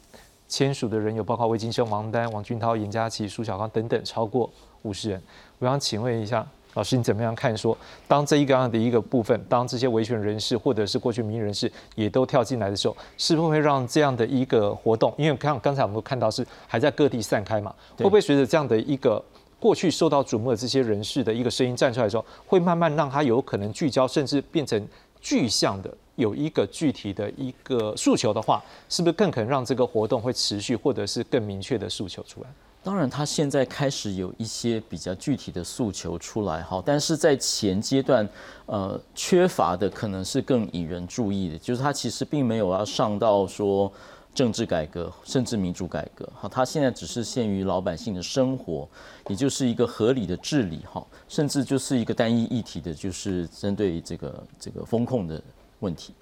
[0.46, 4.50] 签署的人有包括魏金生、王丹、王俊涛、严家琪、苏小刚等等，超过
[4.82, 5.22] 五十人。
[5.58, 6.46] 我想请问一下。
[6.76, 7.56] 老师，你怎么样看？
[7.56, 15.12] 说当这一个样的一个部分，当这些维权人士或者是过去民人士也都跳进来的时候，是不是会让这样的一个活动？
[15.16, 19.22] 因为刚刚才我们都看到是还在各地散开嘛，会不会随着这样的一个
[19.58, 24.86] 过去受到瞩目的这些人士的一个声音站出来的时候，会慢慢让他有可能聚焦，甚至变成
[25.18, 32.48] 具象的有一个具体的一个诉求的话，是不是更可能让这个活动会持续，或者是更明确的诉求出来？
[32.86, 38.28] 当然，他现在开始有一些比较具体的诉求出来，哈，但是在前阶段，
[38.66, 43.92] 呃，缺乏的可能是更引人注意的，就是他其实并没有要上到说
[44.32, 48.88] 政治改革，甚至民主改革，哈，他现在只是限于老百姓的生活，
[49.26, 55.42] 也就是一个合理的治理，哈，甚至就是一个单一议题的，就是针对这个这个风控的。
[55.80, 56.14] 问题，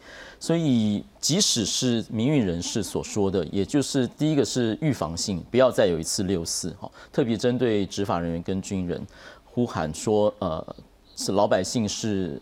[0.44, 9.02] 所以即使是民运人士所说的，也就是第一个是预防性，不要再有一次六四哈，特别针对执法人员跟军人，
[9.42, 10.76] 呼喊说，呃，
[11.16, 12.38] 是老百姓是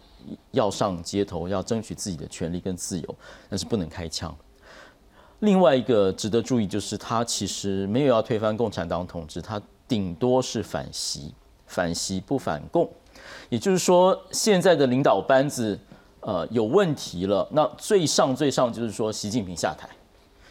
[0.50, 3.14] 要上街头，要争取自己的权利跟自由，
[3.48, 4.36] 但是不能开枪。
[5.38, 11.32] 另外一个值得注意就是，他其实没有要推翻共产党统治，他顶多是反袭，
[11.68, 12.90] 反袭不反共，
[13.48, 15.78] 也就是说，现在的领导班子。
[16.22, 17.46] 呃，有问题了。
[17.52, 19.88] 那最上最上就是说习近平下台，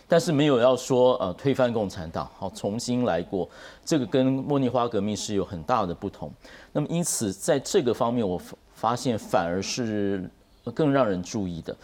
[0.08, 3.50] 但是没有要说呃推翻共产党，好重新来过。
[3.84, 6.32] 这个跟茉莉花革命是有很大的不同。
[6.72, 8.40] 那么因此在这个方面，我
[8.74, 10.30] 发现反而是
[10.74, 11.76] 更让人注意的。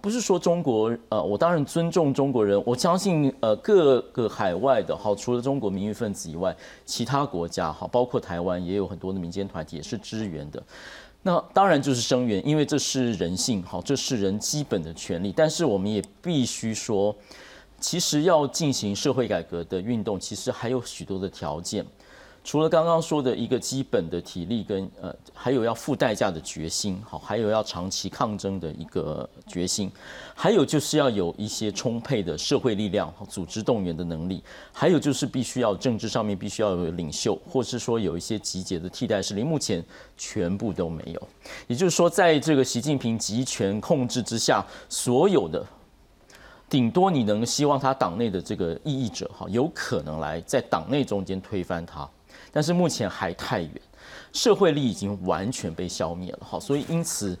[0.00, 10.62] 不是说中国呃，我当然尊重中国人，我相信呃各个海外的好，除了中国民运分子以外，其他国家好，包括台湾也有很多的民间团体也是支援的。
[11.22, 15.32] 那当然就是声援，因为这是人性，好，这是人基本的权利。
[15.36, 17.14] 但是我们也必须说，
[17.78, 21.84] 其实要进行社会改革的运动，其实还有许多的条件。
[22.42, 29.92] 除了刚刚说的一个基本的体力跟呃，还有要付代价的决心，好，还有要长期抗争的一个决心，
[30.34, 39.84] 还有就是要有一些充沛的社会力量、组织动员的能力，还有就是必须要政治上面必须要有领袖，或是说有一些集结的替代势力，目前
[40.16, 41.28] 全部都没有。
[41.68, 45.64] 也就是说，在这个习近平集权控制之下，所有的
[46.70, 52.08] 顶多你能希望他党内的这个异议者，哈，有可能来在党内中间推翻他。
[52.52, 53.70] 但是目前还太远，
[54.32, 57.38] 社会力已经完全被消灭了，好，所以因此，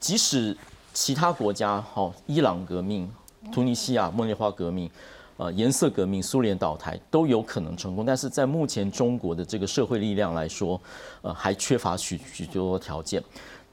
[0.00, 0.56] 即使
[0.92, 3.10] 其他国家，好，伊朗革命、
[3.52, 4.90] 突尼西亚茉莉花革命、
[5.36, 10.80] 呃，颜色革命、苏联倒台都有可能成功，但是在目前中国的这个社会力量来说，
[11.22, 13.22] 呃，还缺乏许许多条件。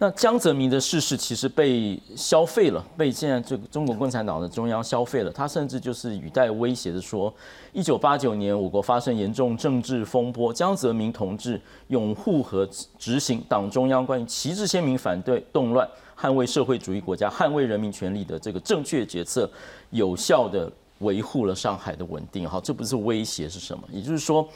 [0.01, 5.29] 那江泽民的逝世其实被消费了，被现在这个中国共产党的中央消费了。
[5.29, 7.31] 他甚至就是语带威胁的说，
[7.71, 15.87] 一九八九年我国发生严重政治风波，江泽民同志拥护和执行党中央关于旗帜鲜明反对动乱、
[16.19, 19.47] 捍卫社会主义国家、捍卫人民权利的这个正确决策，
[19.91, 20.67] 有效的
[21.01, 22.49] 维护了上海的稳定。
[22.49, 23.83] 好，这不是威胁是什么？
[23.91, 24.49] 也就是说，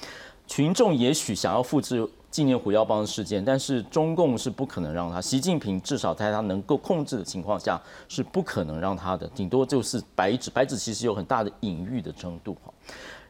[0.47, 2.03] 群众也许想要复制。
[2.35, 12.73] 纪念胡耀邦事件，但是中共是不可能让他，习近平至少在他能够控制的情况下是不可能让他的，顶多就是白纸，白纸其实有很大的隐喻的程度哈。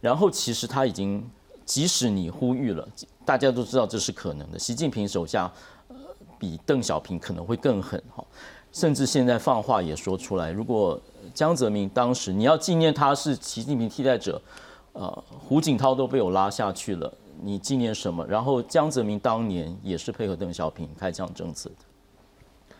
[0.02, 1.24] 然后其实他已经，
[1.66, 2.88] 即使你呼吁了，
[3.24, 4.58] 大家都知道这是可能的。
[4.58, 5.54] 习近平手下，
[5.90, 5.96] 呃，
[6.40, 8.26] 比邓小平可能会更狠哈，
[8.72, 11.00] 甚至现在放话也说出来，如果
[11.32, 14.42] 江泽民当时你要纪念他是习近平替代者，
[14.94, 17.14] 呃，胡锦涛都被我拉下去了。
[17.42, 18.26] 你纪念什么？
[18.28, 22.76] 然后江泽民当年也是配合邓小平开枪政策的。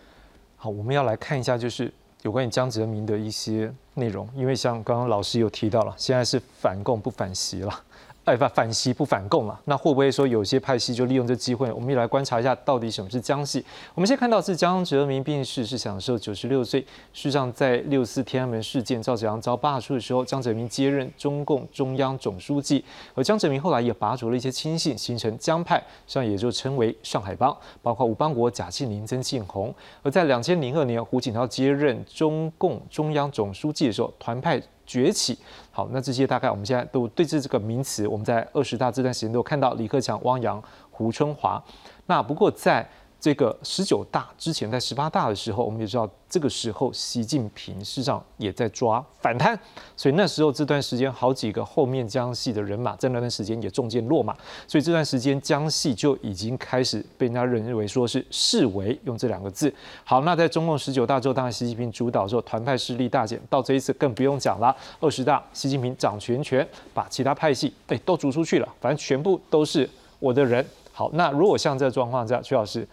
[0.56, 1.94] 好，我们要来看一下，就是
[2.24, 4.28] 有关于江泽民的一些内容。
[4.36, 7.84] 因为像刚刚老师有提到了，现在是反共不反习了，
[8.26, 11.72] 哎，反反习不反共了，那会不会说有些派系就利用这机会？
[11.72, 13.64] 我们也来观察一下，到底什么是江系？
[13.94, 16.82] 我们先看到是江泽民病逝，是享受九十六岁。
[16.82, 29.72] 事实上，在六四天安门事件赵子阳遭罢黜的时候，江泽民接任中共中央总书记，而江泽民后来也拔擢了一些亲信，形成江派，实际上也就称为上海帮，包括吴邦国、贾庆林、曾庆红。
[30.02, 34.60] 而在两千零二年，胡锦涛接任中共中央总书记的时候，团派。
[34.86, 35.38] 崛起，
[35.72, 40.62] 好，那这些大概我们现在都对这这个名词，我们在二十大这段时间都看到李克强、汪洋、
[40.92, 41.62] 胡春华。
[42.06, 42.88] 那不过在
[43.26, 49.60] 这个十九大之前，在十八大的时候，我们也知道，这个时候习近平事实上也在抓反贪，
[49.98, 54.32] 所以那时候这段时间，好几个后面江系的人马在那段时间也中箭落马，
[54.68, 59.74] 所以这段时间江系就已经开始被人家认为说是视为用这两个字。
[60.04, 64.78] 好，那在中共十九大之后，当然习近平主导之后，团派势力大减，到这一次更不用讲了。
[65.00, 70.64] 二十大，习近平掌全权，把其他派系哎都逐出去了，反正全部都是我的人。
[70.98, 72.88] 好，那如果像这个状况下，徐老师，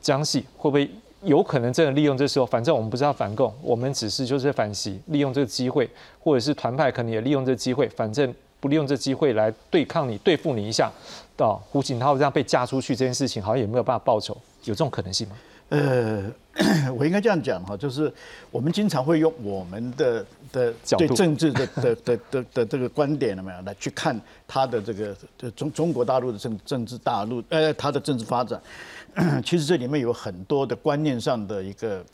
[0.00, 0.90] 江西会不会
[1.22, 2.46] 有可能真的利用这时候？
[2.46, 5.86] 反正我们不是要反共，我们只是就是反习，利用这个机会，
[6.18, 10.90] 或者是团派可能也利用这机会，反正不利用这机会来对抗你、对付你一下，
[11.36, 14.34] 到胡锦涛这样被嫁出去这件事情，好像也没有办法报仇，
[14.64, 15.36] 有这种可能性吗？
[15.70, 16.30] 呃，
[16.96, 18.12] 我应该这样讲哈，就是
[18.50, 25.16] 我们经常会用我们的的对政治的的的的的这个观点，了没有来去看他的这个
[25.56, 28.60] 中中国大陆的政政治大陆，呃，他的政治发展，
[29.44, 32.04] 其实这里面有很多的观念上的一个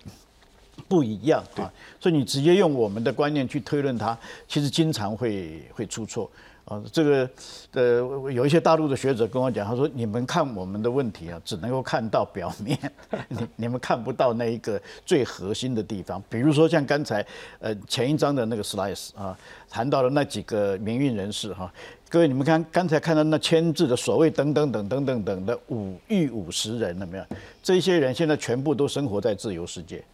[0.89, 4.17] 不一样啊，所以你直接用我们的观念去推论它，
[4.49, 6.31] 其实经常会会出错。
[6.71, 7.29] 啊，这个
[7.73, 12.79] 呃，有一些大陆的学者跟我讲，他说：“你们看我们的问题啊，只能够看到表面，
[13.29, 16.23] 你你们看不到那一个最核心的地方。
[16.29, 17.27] 比如说像刚才
[17.59, 19.37] 呃前一章的那个 slice 啊，
[19.69, 21.69] 谈到了那几个民运人士哈，
[22.09, 27.25] 各位你们看刚才看到那签字的所谓等等等等等等的五亿五十人了没有？
[27.61, 30.05] 这些人现在全部都生活在自由世界，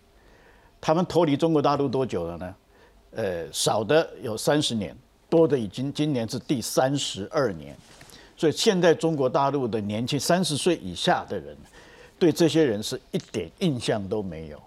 [0.81, 2.55] 他们脱离中国大陆多久了呢？
[3.15, 4.97] 呃，少的有三十年。
[5.29, 7.77] 多的已经今年是第三十二年，
[8.37, 11.57] 所以现在中国大陆的年轻三十岁以下的人，
[12.19, 14.61] 对这些人是一点印象都没有。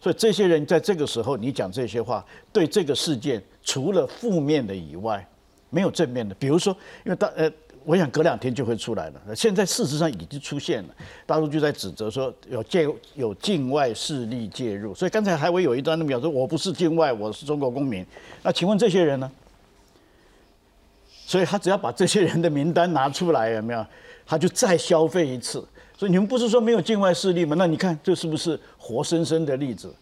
[0.00, 5.24] 所以这些人在这个时候你讲这些话，对这个事件除了负面的以外，
[5.70, 6.34] 没有正面的。
[6.34, 7.50] 比如说，因为大呃，
[7.84, 9.34] 我想隔两天就会出来了。
[9.34, 10.94] 现在事实上已经出现了，
[11.24, 14.92] 大陆就在指责说有介有境外势力介入。
[14.92, 18.04] 所以刚才还会有一段的表示，我不是境外，我是中国公民。
[18.42, 19.30] 那请问这些人呢？
[21.24, 23.86] 所以他只要把这些人的名单拿出来，有没有？
[24.26, 25.64] 他就再消费一次。
[25.96, 27.54] 所以你们不是说没有境外势力吗？
[27.56, 29.94] 那你看这是不是活生生的例子？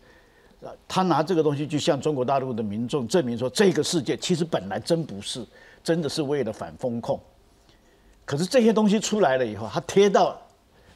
[0.89, 5.45] 他拿这个东西去向中国大陆的民众证明说，这个世界其实本来真不是，
[5.85, 7.21] 真的是为了反风控。
[8.25, 10.41] 可是这些东西出来了以后，他贴到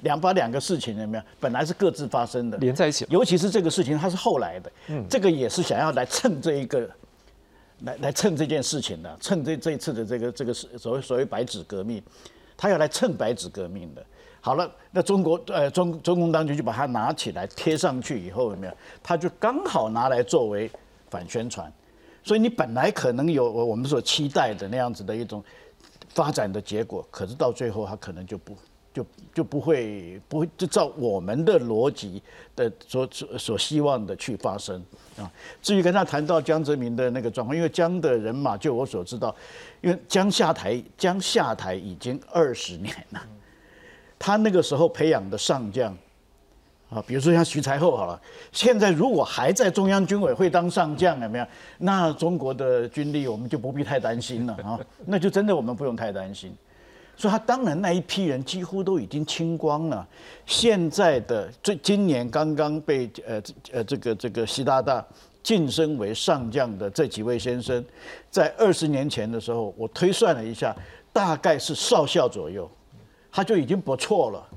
[0.01, 1.25] 两把两个事情有没有？
[1.41, 3.07] 本来是各自发生的，连在一起。
[3.09, 4.73] 尤其是这个事情，它是后来的。
[4.89, 6.89] 嗯，这个也是想要来蹭这一个。
[7.85, 12.03] 来来蹭这件事情的，蹭这这一次的这个这个是所谓所谓白纸革命，
[12.57, 14.05] 他要来蹭白纸革命的。
[14.41, 18.73] 好了，那中国呃中中共当局就把它拿起来贴上去以后有没有？
[19.03, 20.71] 他就刚好拿来作为
[21.09, 21.73] 反宣传，
[22.23, 25.43] 所以你本来可能有我们所期待的那样子的一种
[26.11, 28.57] 发展的结果，可是到最后他可能就不。
[28.95, 32.23] 就就不会不会就照我们的逻辑
[32.55, 34.81] 的所所所希望的去发生
[35.19, 35.29] 啊。
[35.61, 39.35] 至于跟他谈到江泽民的那个状况，因为江的人马，就我所知道，
[39.81, 43.21] 因为江下台江下台已经二十年了，
[44.17, 45.93] 他那个时候培养的上将
[46.89, 48.21] 啊，比如说像徐才厚好了，
[48.53, 51.47] 现在如果还在中央军委会当上将，有没有？
[51.79, 56.55] 那中国的军力我们就不必太担心了啊，那就真的我们不用太担心。
[57.17, 60.07] 所以，他当然那一批人几乎都已经清光了。
[60.47, 63.43] 现在的最今年刚刚被呃
[63.73, 65.05] 呃这个这个习大大
[65.43, 67.85] 晋升为上将的这几位先生，
[68.31, 70.75] 在二十年前的时候，我推算了一下，
[71.13, 72.69] 大概是少校左右，
[73.31, 74.49] 他就已经不错了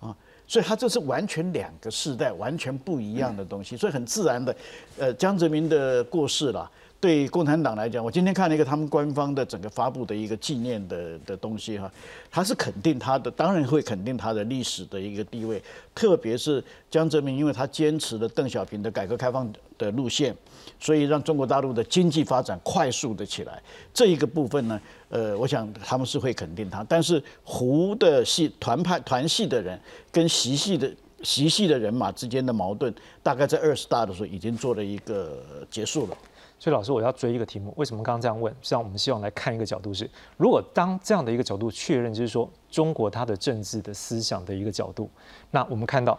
[0.00, 0.16] 啊。
[0.46, 3.76] 所以，他这是完全两个世代，完全不一样的东西。
[3.76, 4.56] 所以，很自然的，
[4.98, 6.70] 呃，江泽民的过世了。
[6.98, 11.90] 对共产党来讲，我今天看了一个他们官方的整个发布的一个纪念的的东西哈，
[12.30, 15.62] 他是肯定他的，当然会肯定他的历史的一个地位，
[15.94, 20.34] 特别是江泽民，因为他坚持了邓小平的改革开放的路线，
[20.80, 23.62] 所以让中国大陆的经济发展快速的起来。
[23.92, 24.80] 这一个部分呢，
[25.10, 29.78] 呃，我想他们是会肯定他，但是胡的系团派团系的人
[30.10, 30.90] 跟习系的
[31.22, 32.92] 习系的人马之间的矛盾，
[33.22, 36.16] 大概在二十大的时候已经做了一个结束了。
[36.58, 38.50] 所以老师，我要追一个题目，为什么刚刚这样问？
[38.62, 45.08] 实际上，我们希望来看一个角度是，如果当这样的一个角度确认，就是说中国它的政治的思想的一个角度，
[45.50, 46.18] 那我们看到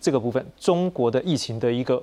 [0.00, 2.00] 这个部分，中国的疫情的一个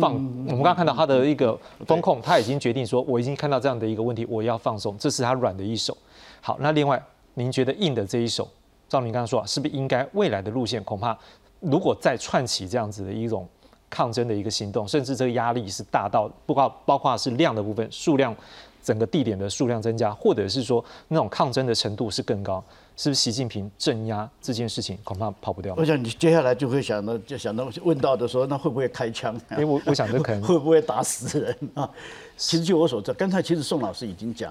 [0.00, 5.96] 放，我们刚刚看到它的一个风控，它已经决定说，我已经看到这样的一个问题，我要放松，这是它软的一手。
[6.40, 7.00] 好，那另外，
[7.34, 8.48] 您觉得硬的这一手，
[8.88, 11.16] 照您刚刚说，是不是应该未来的路线，恐怕
[11.60, 13.46] 如果再串起这样子的一种？
[13.90, 18.34] 抗争的一个行动，甚至这个压力是大到不包包括是量的部分，数量
[18.82, 22.64] 整个地点的数量增加，或者是说那种抗争的程度是更高，
[22.96, 25.74] 是不是习近平镇压这件事情恐怕跑不掉？
[25.76, 29.34] 我想你接下来就会想到，就想到问到的时候，那会不会开枪？
[29.50, 31.90] 因为我我想这可能会不会打死人啊？
[32.36, 34.50] 其实据我所知，刚才其实宋老师已经讲，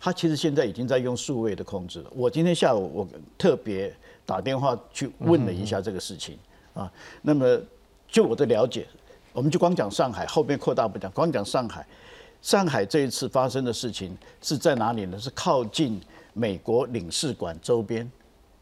[0.00, 2.10] 他其实现在已经在用数位的控制了。
[2.14, 3.92] 我今天下午我特别
[4.24, 6.38] 打电话去问了一下这个事情
[6.72, 7.60] 啊，那么。
[8.08, 8.86] 就我的了解，
[9.32, 11.86] 我们就光讲上海，后面扩大不讲，光讲上海。
[12.40, 15.18] 上海这一次发生的事情是在哪里呢？
[15.18, 16.00] 是靠近
[16.32, 18.08] 美国领事馆周边，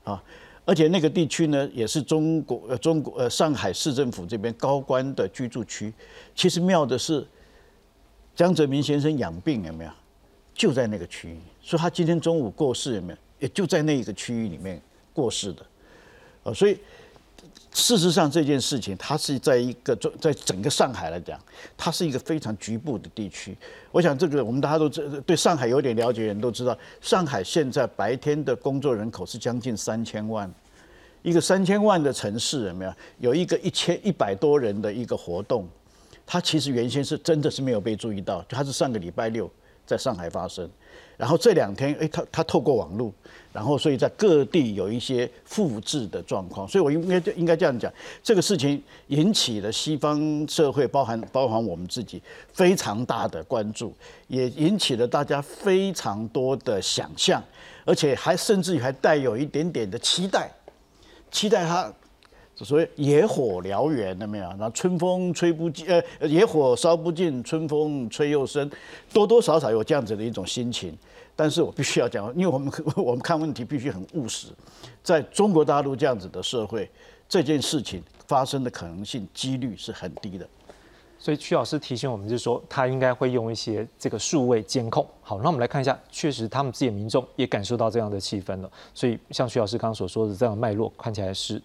[0.02, 0.22] 啊，
[0.64, 5.92] 而且那个地区呢，也是中国呃中国呃上海市政府这边高官的居住区。
[6.34, 7.26] 其实妙的是，
[8.34, 9.90] 江泽民先生养病有没有？
[10.54, 13.18] 就在那个区域，所以他今天中午过世有没有？
[13.40, 14.80] 也就在那一个区域里面
[15.12, 15.66] 过世的，
[16.44, 16.78] 啊，所以。
[17.76, 21.38] 事实上，这件事情它是在一个在整个上海来讲，
[21.76, 23.54] 它是一个非常局部的地区。
[23.92, 30.50] 我想，这个我们大家都知对上海有点了解的人都知道，上海现在白天的工作人口是将近三千万，
[31.20, 32.94] 一个三千万的城市有没有？
[33.18, 35.68] 有一个一千一百多人的一个活动，
[36.24, 39.50] 它其实原先是真的是没有被注意到，它是上个礼拜六
[39.84, 40.66] 在上海发生。
[41.16, 43.12] 然后这两天，哎，他他透过网络，
[43.52, 47.92] 然后所以在各地有一些复制的状况，所以我应该应该这样讲，
[48.22, 53.94] 这个事情引起了西方社会，包含包含我们自己非常大的关注，
[54.28, 57.42] 也引起了大家非常多的想象，
[57.84, 60.50] 而且还甚至于还带有一点点的期待，
[61.30, 61.92] 期待他。
[62.64, 64.50] 所谓野火燎原，有没有？
[64.58, 68.70] 那春风吹不尽，呃，野火烧不尽，春风吹又生，
[69.12, 70.96] 多多少少有这样子的一种心情。
[71.38, 74.48] 但是我必须要讲，因为我们 我们看问题必须很务实，
[75.02, 76.90] 在中国大陆这样子的社会，
[77.28, 80.48] 这件事情发生的可能性几率是很低的。
[81.18, 85.06] 所以曲老师提醒我们，就是说他应该会用一些这个数位监控。
[85.20, 88.70] 好，那我们来看一下，确实他们自己的民众也感受到这样的气氛了。
[88.94, 91.60] 所以像曲老师刚刚所说的这样脉络，看起来是。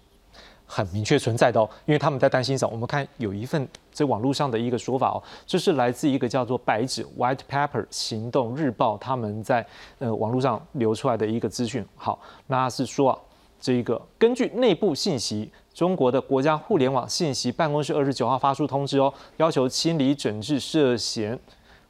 [0.74, 2.72] 很明确存在的哦，因为他们在担心什么？
[2.72, 9.66] 我们看有一份这网络上的一个说法哦，这是来自一个叫做“白纸 ”（White Paper） 行动日报，他们在
[10.00, 11.86] 呃网络上流出来的一个资讯。
[11.98, 12.18] 好，
[12.48, 13.20] 那是说啊，
[13.60, 21.38] 这一个根据内部信息，中国的国家互联网信息办公室二十九号发出通知哦，要求清理整治涉嫌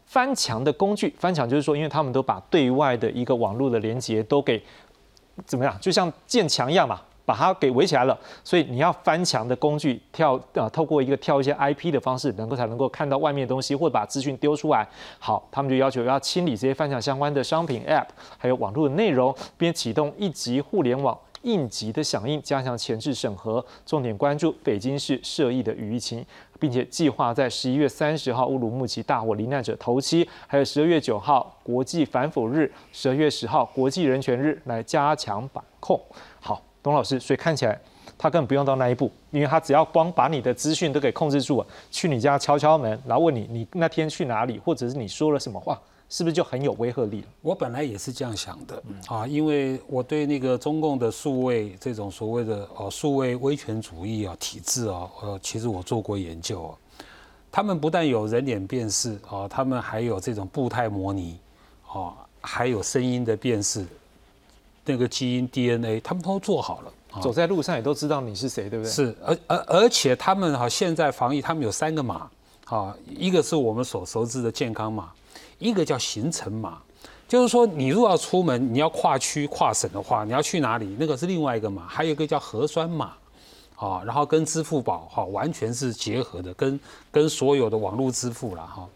[0.07, 1.15] 翻墙的工具。
[1.19, 4.59] 翻墙就是说，因为他们都把对外的一个网络的连接都给
[5.45, 6.99] 怎么样，就像建墙一样嘛。
[7.25, 14.87] 把它给围起来了，所以你要翻墙的工具跳啊，透过一个跳一些 IP 的方式，能够才能够看到外面的东西，或者把资讯丢出来。
[15.19, 18.07] 好，他们就要求要清理这些翻墙相关的商品 App，
[18.37, 26.25] 还有网络的内容，并启动一级互联网应急的响应，加强前置审核，重点关注北京市涉疫的舆情，
[26.59, 35.99] 并且计划在十一月三十号乌鲁木齐大火罹难者头七，还有十二月九号国际反腐日，十二月十号国际人权日来加强把控。
[36.83, 37.79] 董老师，所以看起来
[38.17, 45.79] 他根本不用到那一步，因为他只要光把你的资讯都给控制住了，去你家敲敲门，然后问你你那天去哪里，或者是你说了什么话，
[46.09, 47.27] 是不是就很有威慑力了？
[47.41, 56.75] 我本来也是这样想的啊，因为我对那个中共的数位这种所谓的哦数位威权主义啊体制啊，呃，其实我做过研究啊，
[57.51, 61.39] 他们不但有人脸辨识啊，他们还有这种步态模拟
[61.87, 63.85] 啊，还有声音的辨识。
[64.85, 68.91] 那个基因 DNA，他们都做好了，走在路上也都知道你是谁，对不对？
[68.91, 72.29] 是，而而而且他们哈现在防疫，他们有三个码，
[72.65, 75.11] 哈，一个是我们所熟知的健康码，
[75.59, 76.81] 一个叫行程码，
[77.27, 83.13] 就是说你如果要出门，你要跨区跨省的话，你要去哪里，那个是另外一个码，还有一个叫核酸码，
[83.75, 86.79] 啊，然后跟支付宝哈完全是结合的，跟
[87.11, 88.87] 跟所有的网络支付了哈。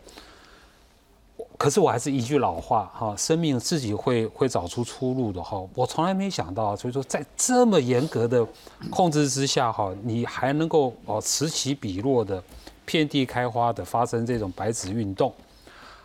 [1.57, 5.61] 可是我还是一句老话哈，生命自己会会找出出路的哈。
[5.73, 8.45] 我从来没想到，所以说在这么严格的
[8.89, 12.43] 控制之下哈，你还能够哦此起彼落的
[12.83, 15.33] 遍地开花的发生这种白纸运动。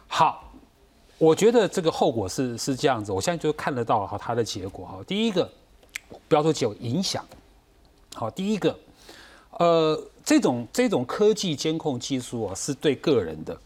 [0.06, 0.52] 好，
[1.18, 4.98] 我觉得这个后果是是这样子，我现在就看得到哈它的结果哈。
[5.06, 5.50] 第一个，
[6.28, 7.24] 不要说只有影响，
[8.14, 8.78] 好，第一个，
[9.58, 13.58] 呃，这种这种科技监控技术啊是对个人的。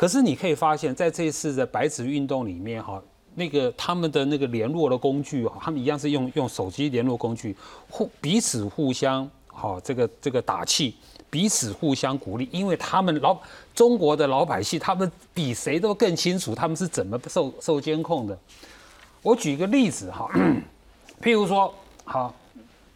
[0.00, 3.02] 可是你可以发现，在这一次的白纸运动里面，哈，
[3.34, 7.54] 那个他们的那个联络的工具，他们一样是用用手机联络工具，
[7.90, 10.96] 互彼此互相好这个这个打气，
[11.28, 13.36] 彼此互相鼓励，因为他们老
[13.74, 18.38] 中国的老百姓，他们比谁都更清楚他们是怎么受受监控的。
[19.20, 20.26] 我举一个例子哈，
[21.20, 21.74] 譬如说，
[22.04, 22.34] 好，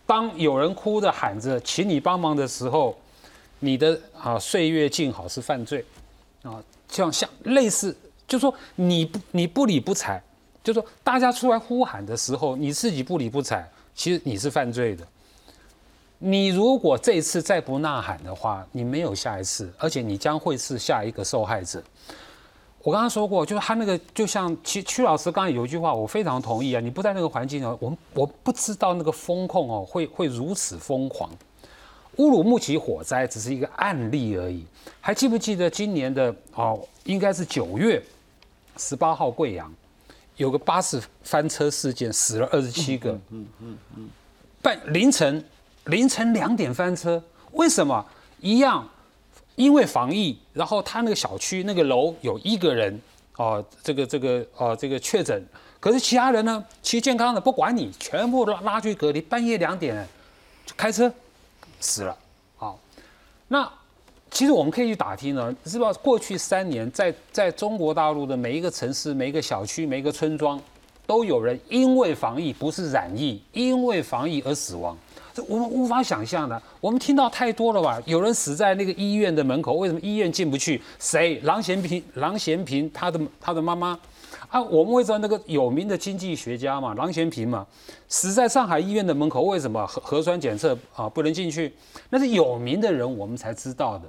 [0.07, 2.97] 当有人哭着喊着请你帮忙的时候，
[3.59, 5.85] 你的啊岁月静好是犯罪
[6.43, 6.65] 啊。
[6.95, 10.23] 像像类似，就说你不你不理不睬，
[10.63, 15.05] 就说大家出来呼喊的时候，你自己不理不睬，其实你是犯罪的。
[16.19, 21.83] 你如果这次再不呐喊的话，你没有下一次，而且你将会是下一个受害者。
[22.83, 26.81] 我刚刚说过，就是他那个，就像曲曲老师刚才有一句话，我非常同意啊。
[26.81, 31.29] 你不在那个环境哦，我我不知道那个风控哦会会如此疯狂。
[32.17, 34.65] 乌鲁木齐火灾只是一个案例而已，
[35.01, 38.03] 还记不记得今年的哦，应该是九月
[38.77, 39.73] 十八号贵阳
[40.37, 43.13] 有个巴士翻车事件，死了二十七个。
[43.31, 44.09] 嗯嗯嗯。
[44.63, 45.45] 半凌晨
[45.87, 48.05] 凌晨两点翻车，为什么？
[48.41, 48.89] 一样，
[49.57, 53.01] 因为防疫，然后他那个小区那个楼有一个人
[53.37, 55.45] 哦，这个这个哦这个确诊，
[55.81, 60.07] 可是其他人呢，其健康的不管你，全部拉拉去隔离，半夜两点
[60.67, 61.13] 就开车。
[61.81, 62.17] 死了，
[62.57, 62.79] 好，
[63.49, 63.71] 那
[64.31, 70.61] 其实我们可以去打听呢，知道过去三年在在中国大陆的每一个城市、每一个小区、每一个村庄，
[71.07, 74.97] 都有人因为防疫不是染疫，因为防疫而死亡，
[75.33, 76.61] 这我们无法想象的。
[76.81, 78.03] 我们听到太多了吧？
[78.07, 80.83] 有人死在那个医院的门口，为什么医院进不去？
[80.99, 81.39] 谁？
[81.45, 83.99] 郎咸平，郎咸平他的他的妈妈。
[84.55, 87.67] 啊，我们会知道那个有名的经济学家嘛，郎咸平嘛，
[88.07, 91.75] 死在上海医院的门口，为什么核核酸检测啊不能进去？
[92.11, 94.05] 那是有名的人，我们才知道的。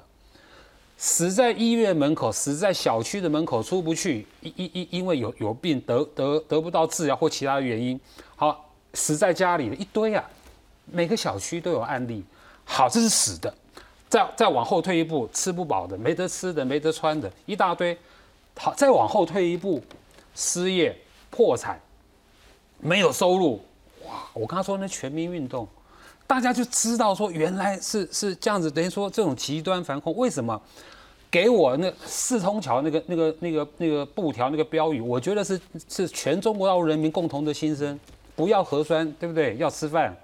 [0.98, 8.00] 死在医院门口，死在小区的门口出不去，因因因因为有有病得得得不到治疗或其他原因，
[8.36, 10.24] 好死在家里的一堆啊，
[10.86, 12.24] 每个小区都有案例。
[12.66, 13.52] 好，这是死的，
[14.08, 17.98] 再再往后退一步，吃不饱的，没得吃的，没得穿的，一大堆。
[18.56, 19.82] 好，再往后退一步。
[20.36, 20.96] 失业、
[21.32, 21.80] 破产、
[22.80, 23.62] 没有收入，
[24.06, 24.12] 哇！
[24.34, 25.68] 我刚刚说那全民运动，
[26.28, 30.62] 大家就知道说原来是是这样子，等于说这种极端防控，为什么
[31.32, 35.02] 给我那四通桥那个那个那个那个布条那个标语？
[35.02, 35.60] 我觉得是
[35.90, 38.00] 是全中国大陆人民共同的心声，
[38.36, 39.56] 不要核酸，对不对？
[39.58, 40.16] 要吃饭，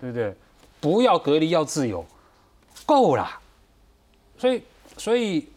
[0.00, 0.34] 对不对？
[0.80, 2.04] 不要隔离，要自由，
[2.86, 3.28] 够了。
[4.38, 4.62] 所以
[4.96, 5.48] 所以，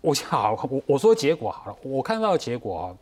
[0.00, 2.96] 我好，我我说结果好了，我看到的结果啊。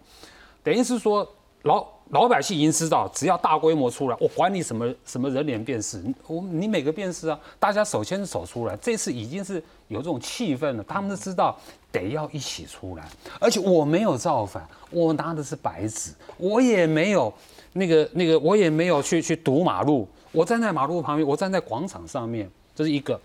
[0.68, 1.26] 等于是说，
[1.62, 9.54] 老老百姓已经知道，只要大规模出来，我管你什么什么人脸辨识，我你每个辨识啊，大家手牵手出来，这次已经是
[9.86, 11.58] 有这种气氛了，他们都知道
[11.90, 13.08] 得要一起出来，
[13.40, 17.32] 而且我没有造反，我拿的是白纸，我也没有
[17.72, 23.18] 那个那个，我也没有去去堵马路，我站在马路旁边，我站在广场上面，这是一个。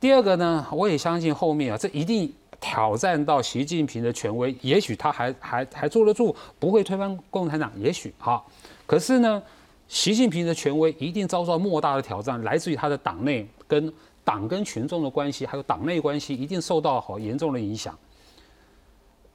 [0.00, 2.34] 第二个呢，我也相信后面啊，这一定。
[2.60, 8.44] 挑战到习近平的权威，也许他还还还坐得住，不会推翻共产党，也许哈。
[8.86, 9.42] 可是呢，
[9.88, 13.92] 习近平的权威一定遭受莫大的挑战，来自于他的党内跟
[14.22, 17.98] 党跟群众的关系，还有党内关系，一定受到好严重的影响。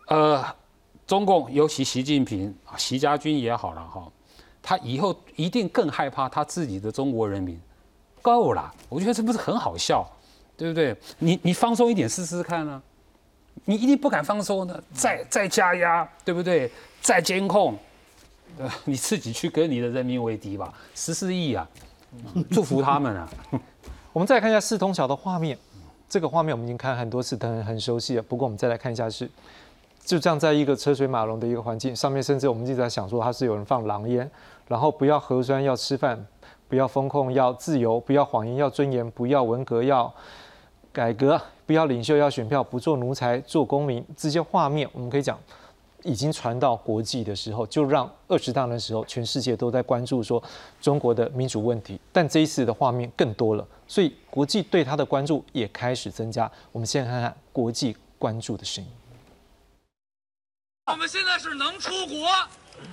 [0.07, 0.45] 呃，
[1.07, 4.07] 中共尤其习近平，习家军也好了哈，
[4.61, 7.59] 他以后一定更害怕他自己的中国人民。
[8.21, 10.07] 够了，我觉得这不是很好笑，
[10.55, 10.95] 对不对？
[11.19, 12.81] 你你放松一点试试看呢？
[13.63, 16.69] 你一定不敢放松的，再再加压，对不对？
[17.01, 17.77] 再监控，
[18.57, 20.73] 呃， 你自己去跟你的人民为敌吧。
[20.93, 21.67] 十四亿啊，
[22.51, 23.29] 祝福他们啊。
[24.11, 25.57] 我们再看一下四通桥的画面，
[26.07, 28.21] 这个画面我们已经看很多次，很很熟悉了。
[28.21, 29.29] 不过我们再来看一下，是
[30.03, 34.29] 就这样在一个车水马龙的一个环境上面，甚至我们一直在想说，它是有人放狼烟，
[34.67, 36.25] 然后不要核酸，要吃饭，
[36.69, 40.13] 不要风控，要自由，不要谎言，要尊严，不要文革，要
[40.95, 41.39] 改革。
[41.65, 44.05] 不要领袖，要选票，不做奴才，做公民。
[44.15, 45.37] 这些画面，我们可以讲，
[46.03, 50.41] 已经传到国际的时候，就让二十大的时候，全世界都在关注说
[50.79, 51.99] 中国的民主问题。
[52.13, 56.49] 但这一次的画面更多了，所以国际对他的关注也开始增加。
[56.71, 58.89] 我们先看看国际关注的声音。
[60.91, 62.15] 我们现在是能出国。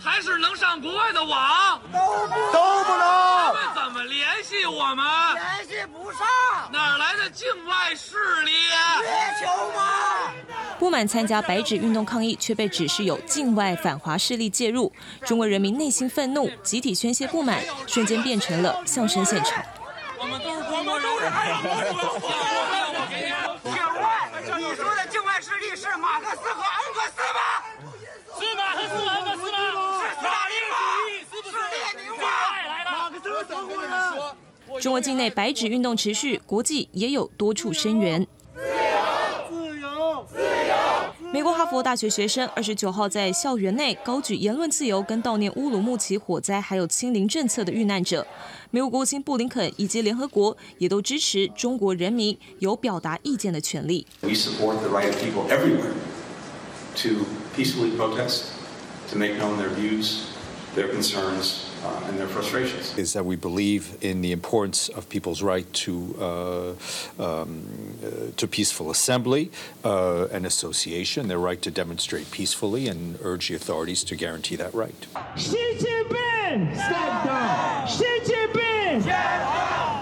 [0.00, 1.98] 还是能上国外的网，都
[2.28, 3.00] 不都不能。
[3.00, 5.05] 他们怎么联系我们？
[5.34, 6.24] 联系不上。
[7.32, 8.52] 境外势力？
[8.52, 9.08] 月
[9.40, 10.32] 球吗？
[10.78, 14.92] 不满参加白纸运动抗议，却被指是有境外反华势力介入，
[15.24, 19.64] 中国人民内心愤怒，集体宣泄不满，瞬间变成了相声现场。
[20.18, 21.08] 我们都是中国人。
[23.64, 24.28] 境外，
[24.58, 26.62] 你说的境外势力是马克思和
[34.82, 38.26] 中国境内白纸运动持续，国际也有多处声援。
[41.32, 48.26] 美国哈佛大学学生二十九号在校园内高举言论自由跟悼念乌鲁木齐火灾还有清零政策的遇难者。
[48.72, 54.04] 美国国务卿布林肯以及联合国也都支持中国人民有表达意见的权利。
[61.83, 62.97] Uh, and their frustrations.
[62.97, 66.73] Is that we believe in the importance of people's right to uh,
[67.23, 67.61] um,
[68.03, 69.51] uh, to peaceful assembly
[69.85, 74.73] uh, and association, their right to demonstrate peacefully, and urge the authorities to guarantee that
[74.73, 75.05] right.
[75.38, 77.88] Xi Jinping, step down.
[77.88, 79.03] Xi Jinping.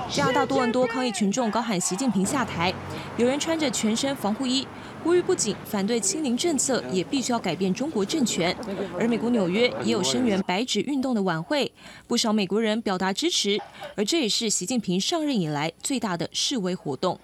[0.10, 2.74] 加拿大多伦多抗议群众高喊习近平下台，
[3.18, 4.66] 有人穿着全身防护衣，
[5.03, 8.55] 呼吁不仅反对清零政策，也必须要改变中国政权。
[8.99, 11.71] 而美国纽约也有声援白纸运动的晚会，
[12.07, 13.59] 不少美国人表达支持，
[13.97, 17.19] 而这也是习近平上任以来最大的示威活动。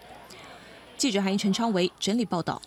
[0.96, 2.60] 记者韩英陈昌维整理报道。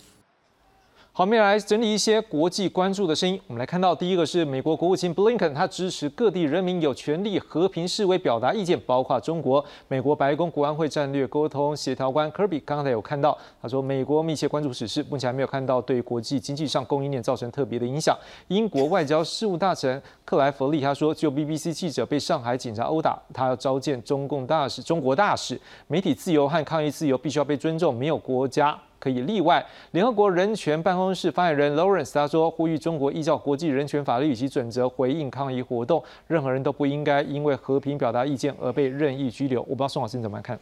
[1.20, 3.38] 好，我们来整理一些国际关注的声音。
[3.48, 9.62] 我们来看到，第一个是美国国务卿布林肯，他支持各地人民有权利和平示威、表达意见，包括中国。
[9.90, 18.18] 美国白宫国安会战略沟通协调官科比刚才有看到，他说美国密切关注此事，目前还没有看到对国际经济上供应链造成特别的影响。
[18.48, 28.80] 英国外交事务大臣克莱弗利他说，就 BBC 记者被上海警察殴打，他要召见中共大使、中国大使，媒体自由和抗议自由必须要被尊重，没有国家。
[29.00, 29.66] 可以例外。
[29.92, 39.62] 联合国人权办公室发言人 Lawrence 他说，呼吁中国依照国际人权法律以及准则回应抗议活动，任何人都不应该因为和平表达意见而被任意拘留。
[39.62, 40.60] 我不知道宋老师你怎么看？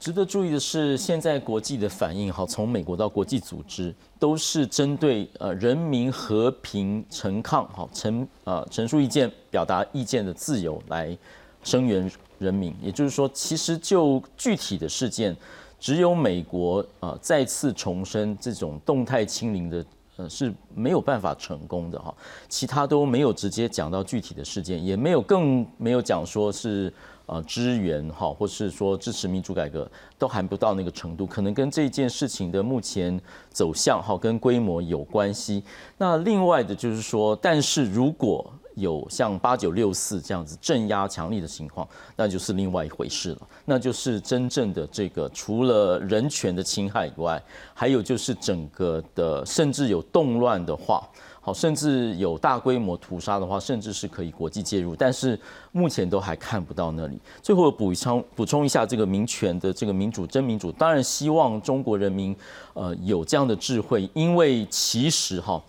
[0.00, 11.16] 值得注意的是，现在国际的反应，哈，从美国到国际组织，都是针对呃人民和平陈抗，哈陈呃陈述意见、表达意见的自由来
[11.62, 12.10] 声援
[12.40, 12.74] 人民。
[12.82, 15.36] 也就是说，其实就具体的事件。
[15.78, 19.84] 只有美国啊再次重申这种动态清零的
[20.16, 22.14] 呃是没有办法成功的哈，
[22.48, 26.92] 其他都没有直接讲到具体的事件，也没有更没有讲说是
[27.26, 33.20] 呃支援哈，或是说支持民主改革，都还不到那个程度，可能跟这件事情的目前
[33.50, 35.62] 走向哈跟规模有关系。
[35.98, 43.38] 那另外的就是说，但是如果有像八九六四这样子镇压强力的情况，那就是另外一回事了。
[43.64, 51.02] 那就是真正的这个除了人权的侵害以外，还有就是整个的甚至有动乱的话，
[51.40, 54.94] 好，甚至有大规模屠杀的话，甚至是可以国际介入。
[54.94, 55.40] 但是
[55.72, 57.18] 目前都还看不到那里。
[57.42, 62.36] 最后补充补充一下这个民权的这个民主真民主，当然希望中国人民
[62.74, 65.62] 呃有这样的智慧，因为其实哈。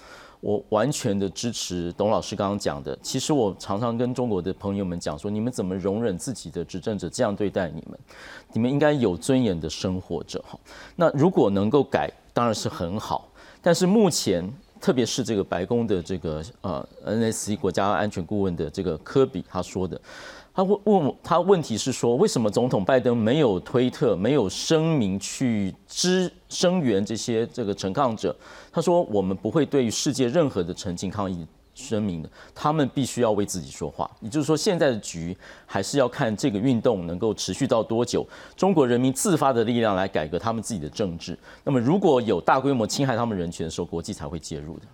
[0.48, 2.98] 我完全的支持董老师刚刚讲的。
[3.02, 8.00] 其实我常常跟中国的朋友们讲说，你们怎么容忍自己的执政者这样对待你们？
[8.54, 10.58] 你们应该有尊严的生活着哈。
[10.96, 13.28] 那如果能够改，当然是很好。
[13.62, 20.00] 但是目前，特别是这个白宫的这个呃 NSC 国家安全顾问的这个科比他说的。
[20.58, 28.36] 他问问他问题是说，为什么总统拜登没有推特，没有声明去支声援这些这个陈抗者？
[28.72, 31.46] 他说，我们不会对世界任何的陈情抗议
[31.76, 34.10] 声明的，他们必须要为自己说话。
[34.20, 35.38] 也就是说，现在的局
[35.68, 41.38] 还是要看这个运动能够持续到多久，中国人民自发的力量来改革他们自己的政治。
[41.66, 44.88] 那么，如果有大规模侵害他们人权的时候，国际才会介入的。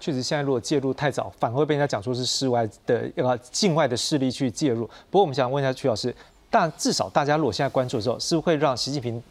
[0.00, 4.86] 确实，现在如果介入太早，反而会被人家讲说是室外的呃境外的势力去介入。
[5.10, 6.14] 不过，我们想问一下曲老师，
[6.48, 9.22] 但至少大家如果现在关注的时候，是不是会让习近平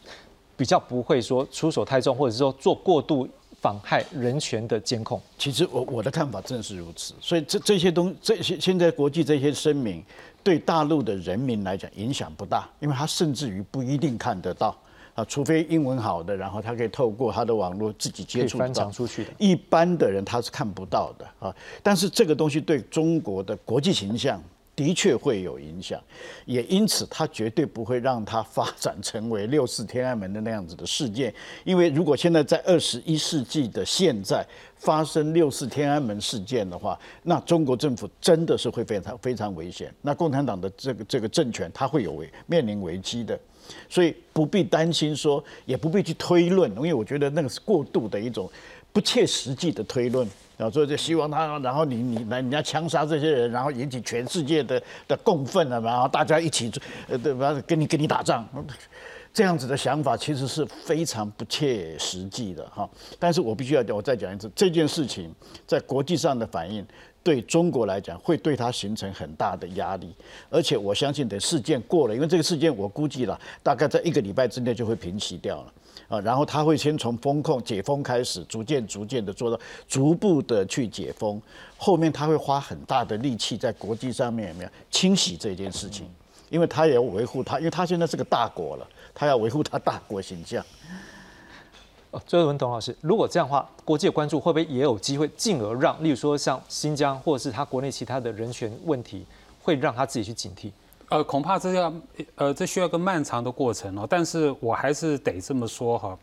[0.55, 3.27] 比较不会说出手太重，或者是说做过度
[3.61, 5.19] 妨害人权的监控？
[5.37, 7.13] 其实我我的看法正是如此。
[7.19, 10.03] 所以这这些东这些现在国际这些声明，
[10.43, 14.77] 对大陆的人民来讲影响不大，因为他甚至于不一定看得到。
[15.19, 19.31] 啊，除非英文好的，然后他可以透过他的网络自己接触翻墙出去的。
[19.37, 21.53] 一般的人他是看不到的啊。
[21.83, 24.41] 但是这个东西对中国的国际形象
[24.75, 26.01] 的确会有影响，
[26.45, 31.33] 也因此他绝对不会让它发展成为六四天安门的那样子的事件。
[31.65, 34.45] 因为如果现在在二十一世纪的现在
[34.77, 39.93] 发生六四天安门事件的话，那中国政府真的是会非常非常危险。
[40.01, 43.37] 那共产党的这个这个政权，它会有危面临危机的。
[43.87, 48.49] 所以不必担心，说也不必去推论，因为我觉得那个是过度的一种
[48.91, 50.27] 不切实际的推论。
[50.57, 56.69] 啊所以就希望他，然后你你来人家枪杀这些人，然后引起全世界的的共愤了，然后大家一起
[57.07, 57.53] 呃对吧？
[57.65, 58.45] 跟你跟你打仗，
[59.33, 62.89] 这样子的想法其实是非常不切实际的哈。
[63.17, 65.33] 但是我必须要讲我再讲一次，这件事情
[65.65, 66.85] 在国际上的反应
[67.23, 70.13] 对中国来讲，会对它形成很大的压力，
[70.49, 75.73] 而且我相信等事件过了，因为这个事件我估计了，大概在一个礼拜之内就会平息掉了
[76.07, 76.19] 啊。
[76.21, 81.41] 然后他会先从风控解封开始，逐渐逐渐的做到逐步的去解封，
[81.77, 86.07] 后面他会花很大的力气在国际上面有没有清洗这件事情，
[86.49, 90.65] 因为他也要维护他，因为他现在是个大国了，他要维护他大国形象。
[92.11, 99.25] 哦，最后问董老师，如果这样的话，国际的关注会不会也有机会，进而让，例如说像新疆或者是他国内其他的人权问题，
[99.61, 100.71] 会让他自己去警惕？
[101.09, 101.93] 呃，恐怕这要，
[102.35, 104.07] 呃，这需要一个漫长的过程哦。
[104.09, 106.17] 但是我还是得这么说哈。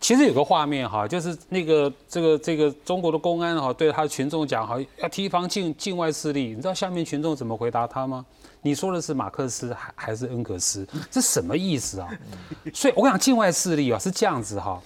[0.00, 6.48] 其实有个画面哈，就是那个这个这个中国的公安哈，对他的群众讲哈，要提防境境外势力。
[6.50, 8.24] 你知道下面群众怎么回答他吗？
[8.62, 10.86] 你说的是马克思还还是恩格斯？
[11.10, 12.08] 这什么意思啊？
[12.72, 14.80] 所以我讲境外势力啊是这样子哈。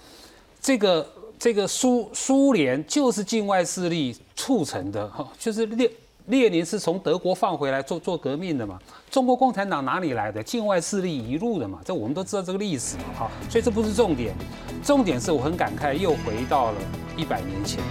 [0.63, 1.05] 这个
[1.37, 5.91] 这个苏苏联就是境外势力促成的哈，就是列
[6.27, 8.79] 列宁是从德国放回来做做革命的嘛，
[9.11, 14.33] 中国共产党哪里来的境外势力一路的嘛，这我们都知道这个历史嘛哈，所以这不是重点，
[14.81, 16.77] 重点是我很感慨又回到了
[17.17, 17.83] 一百年前，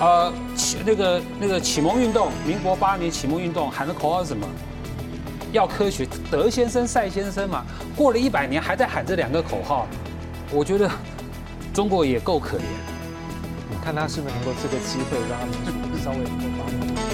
[0.00, 4.48] 呃启那个那个启蒙运动，民国八年启蒙运动喊的口号是什么？
[5.52, 9.86] 要科学，德先生赛先生嘛，过了一百年还在喊这两个口号，
[10.50, 10.90] 我觉得。
[11.72, 12.62] 中国也够可怜，
[13.82, 15.46] 看他是不是能够这个机会让他
[15.88, 17.11] 们稍微能够发展。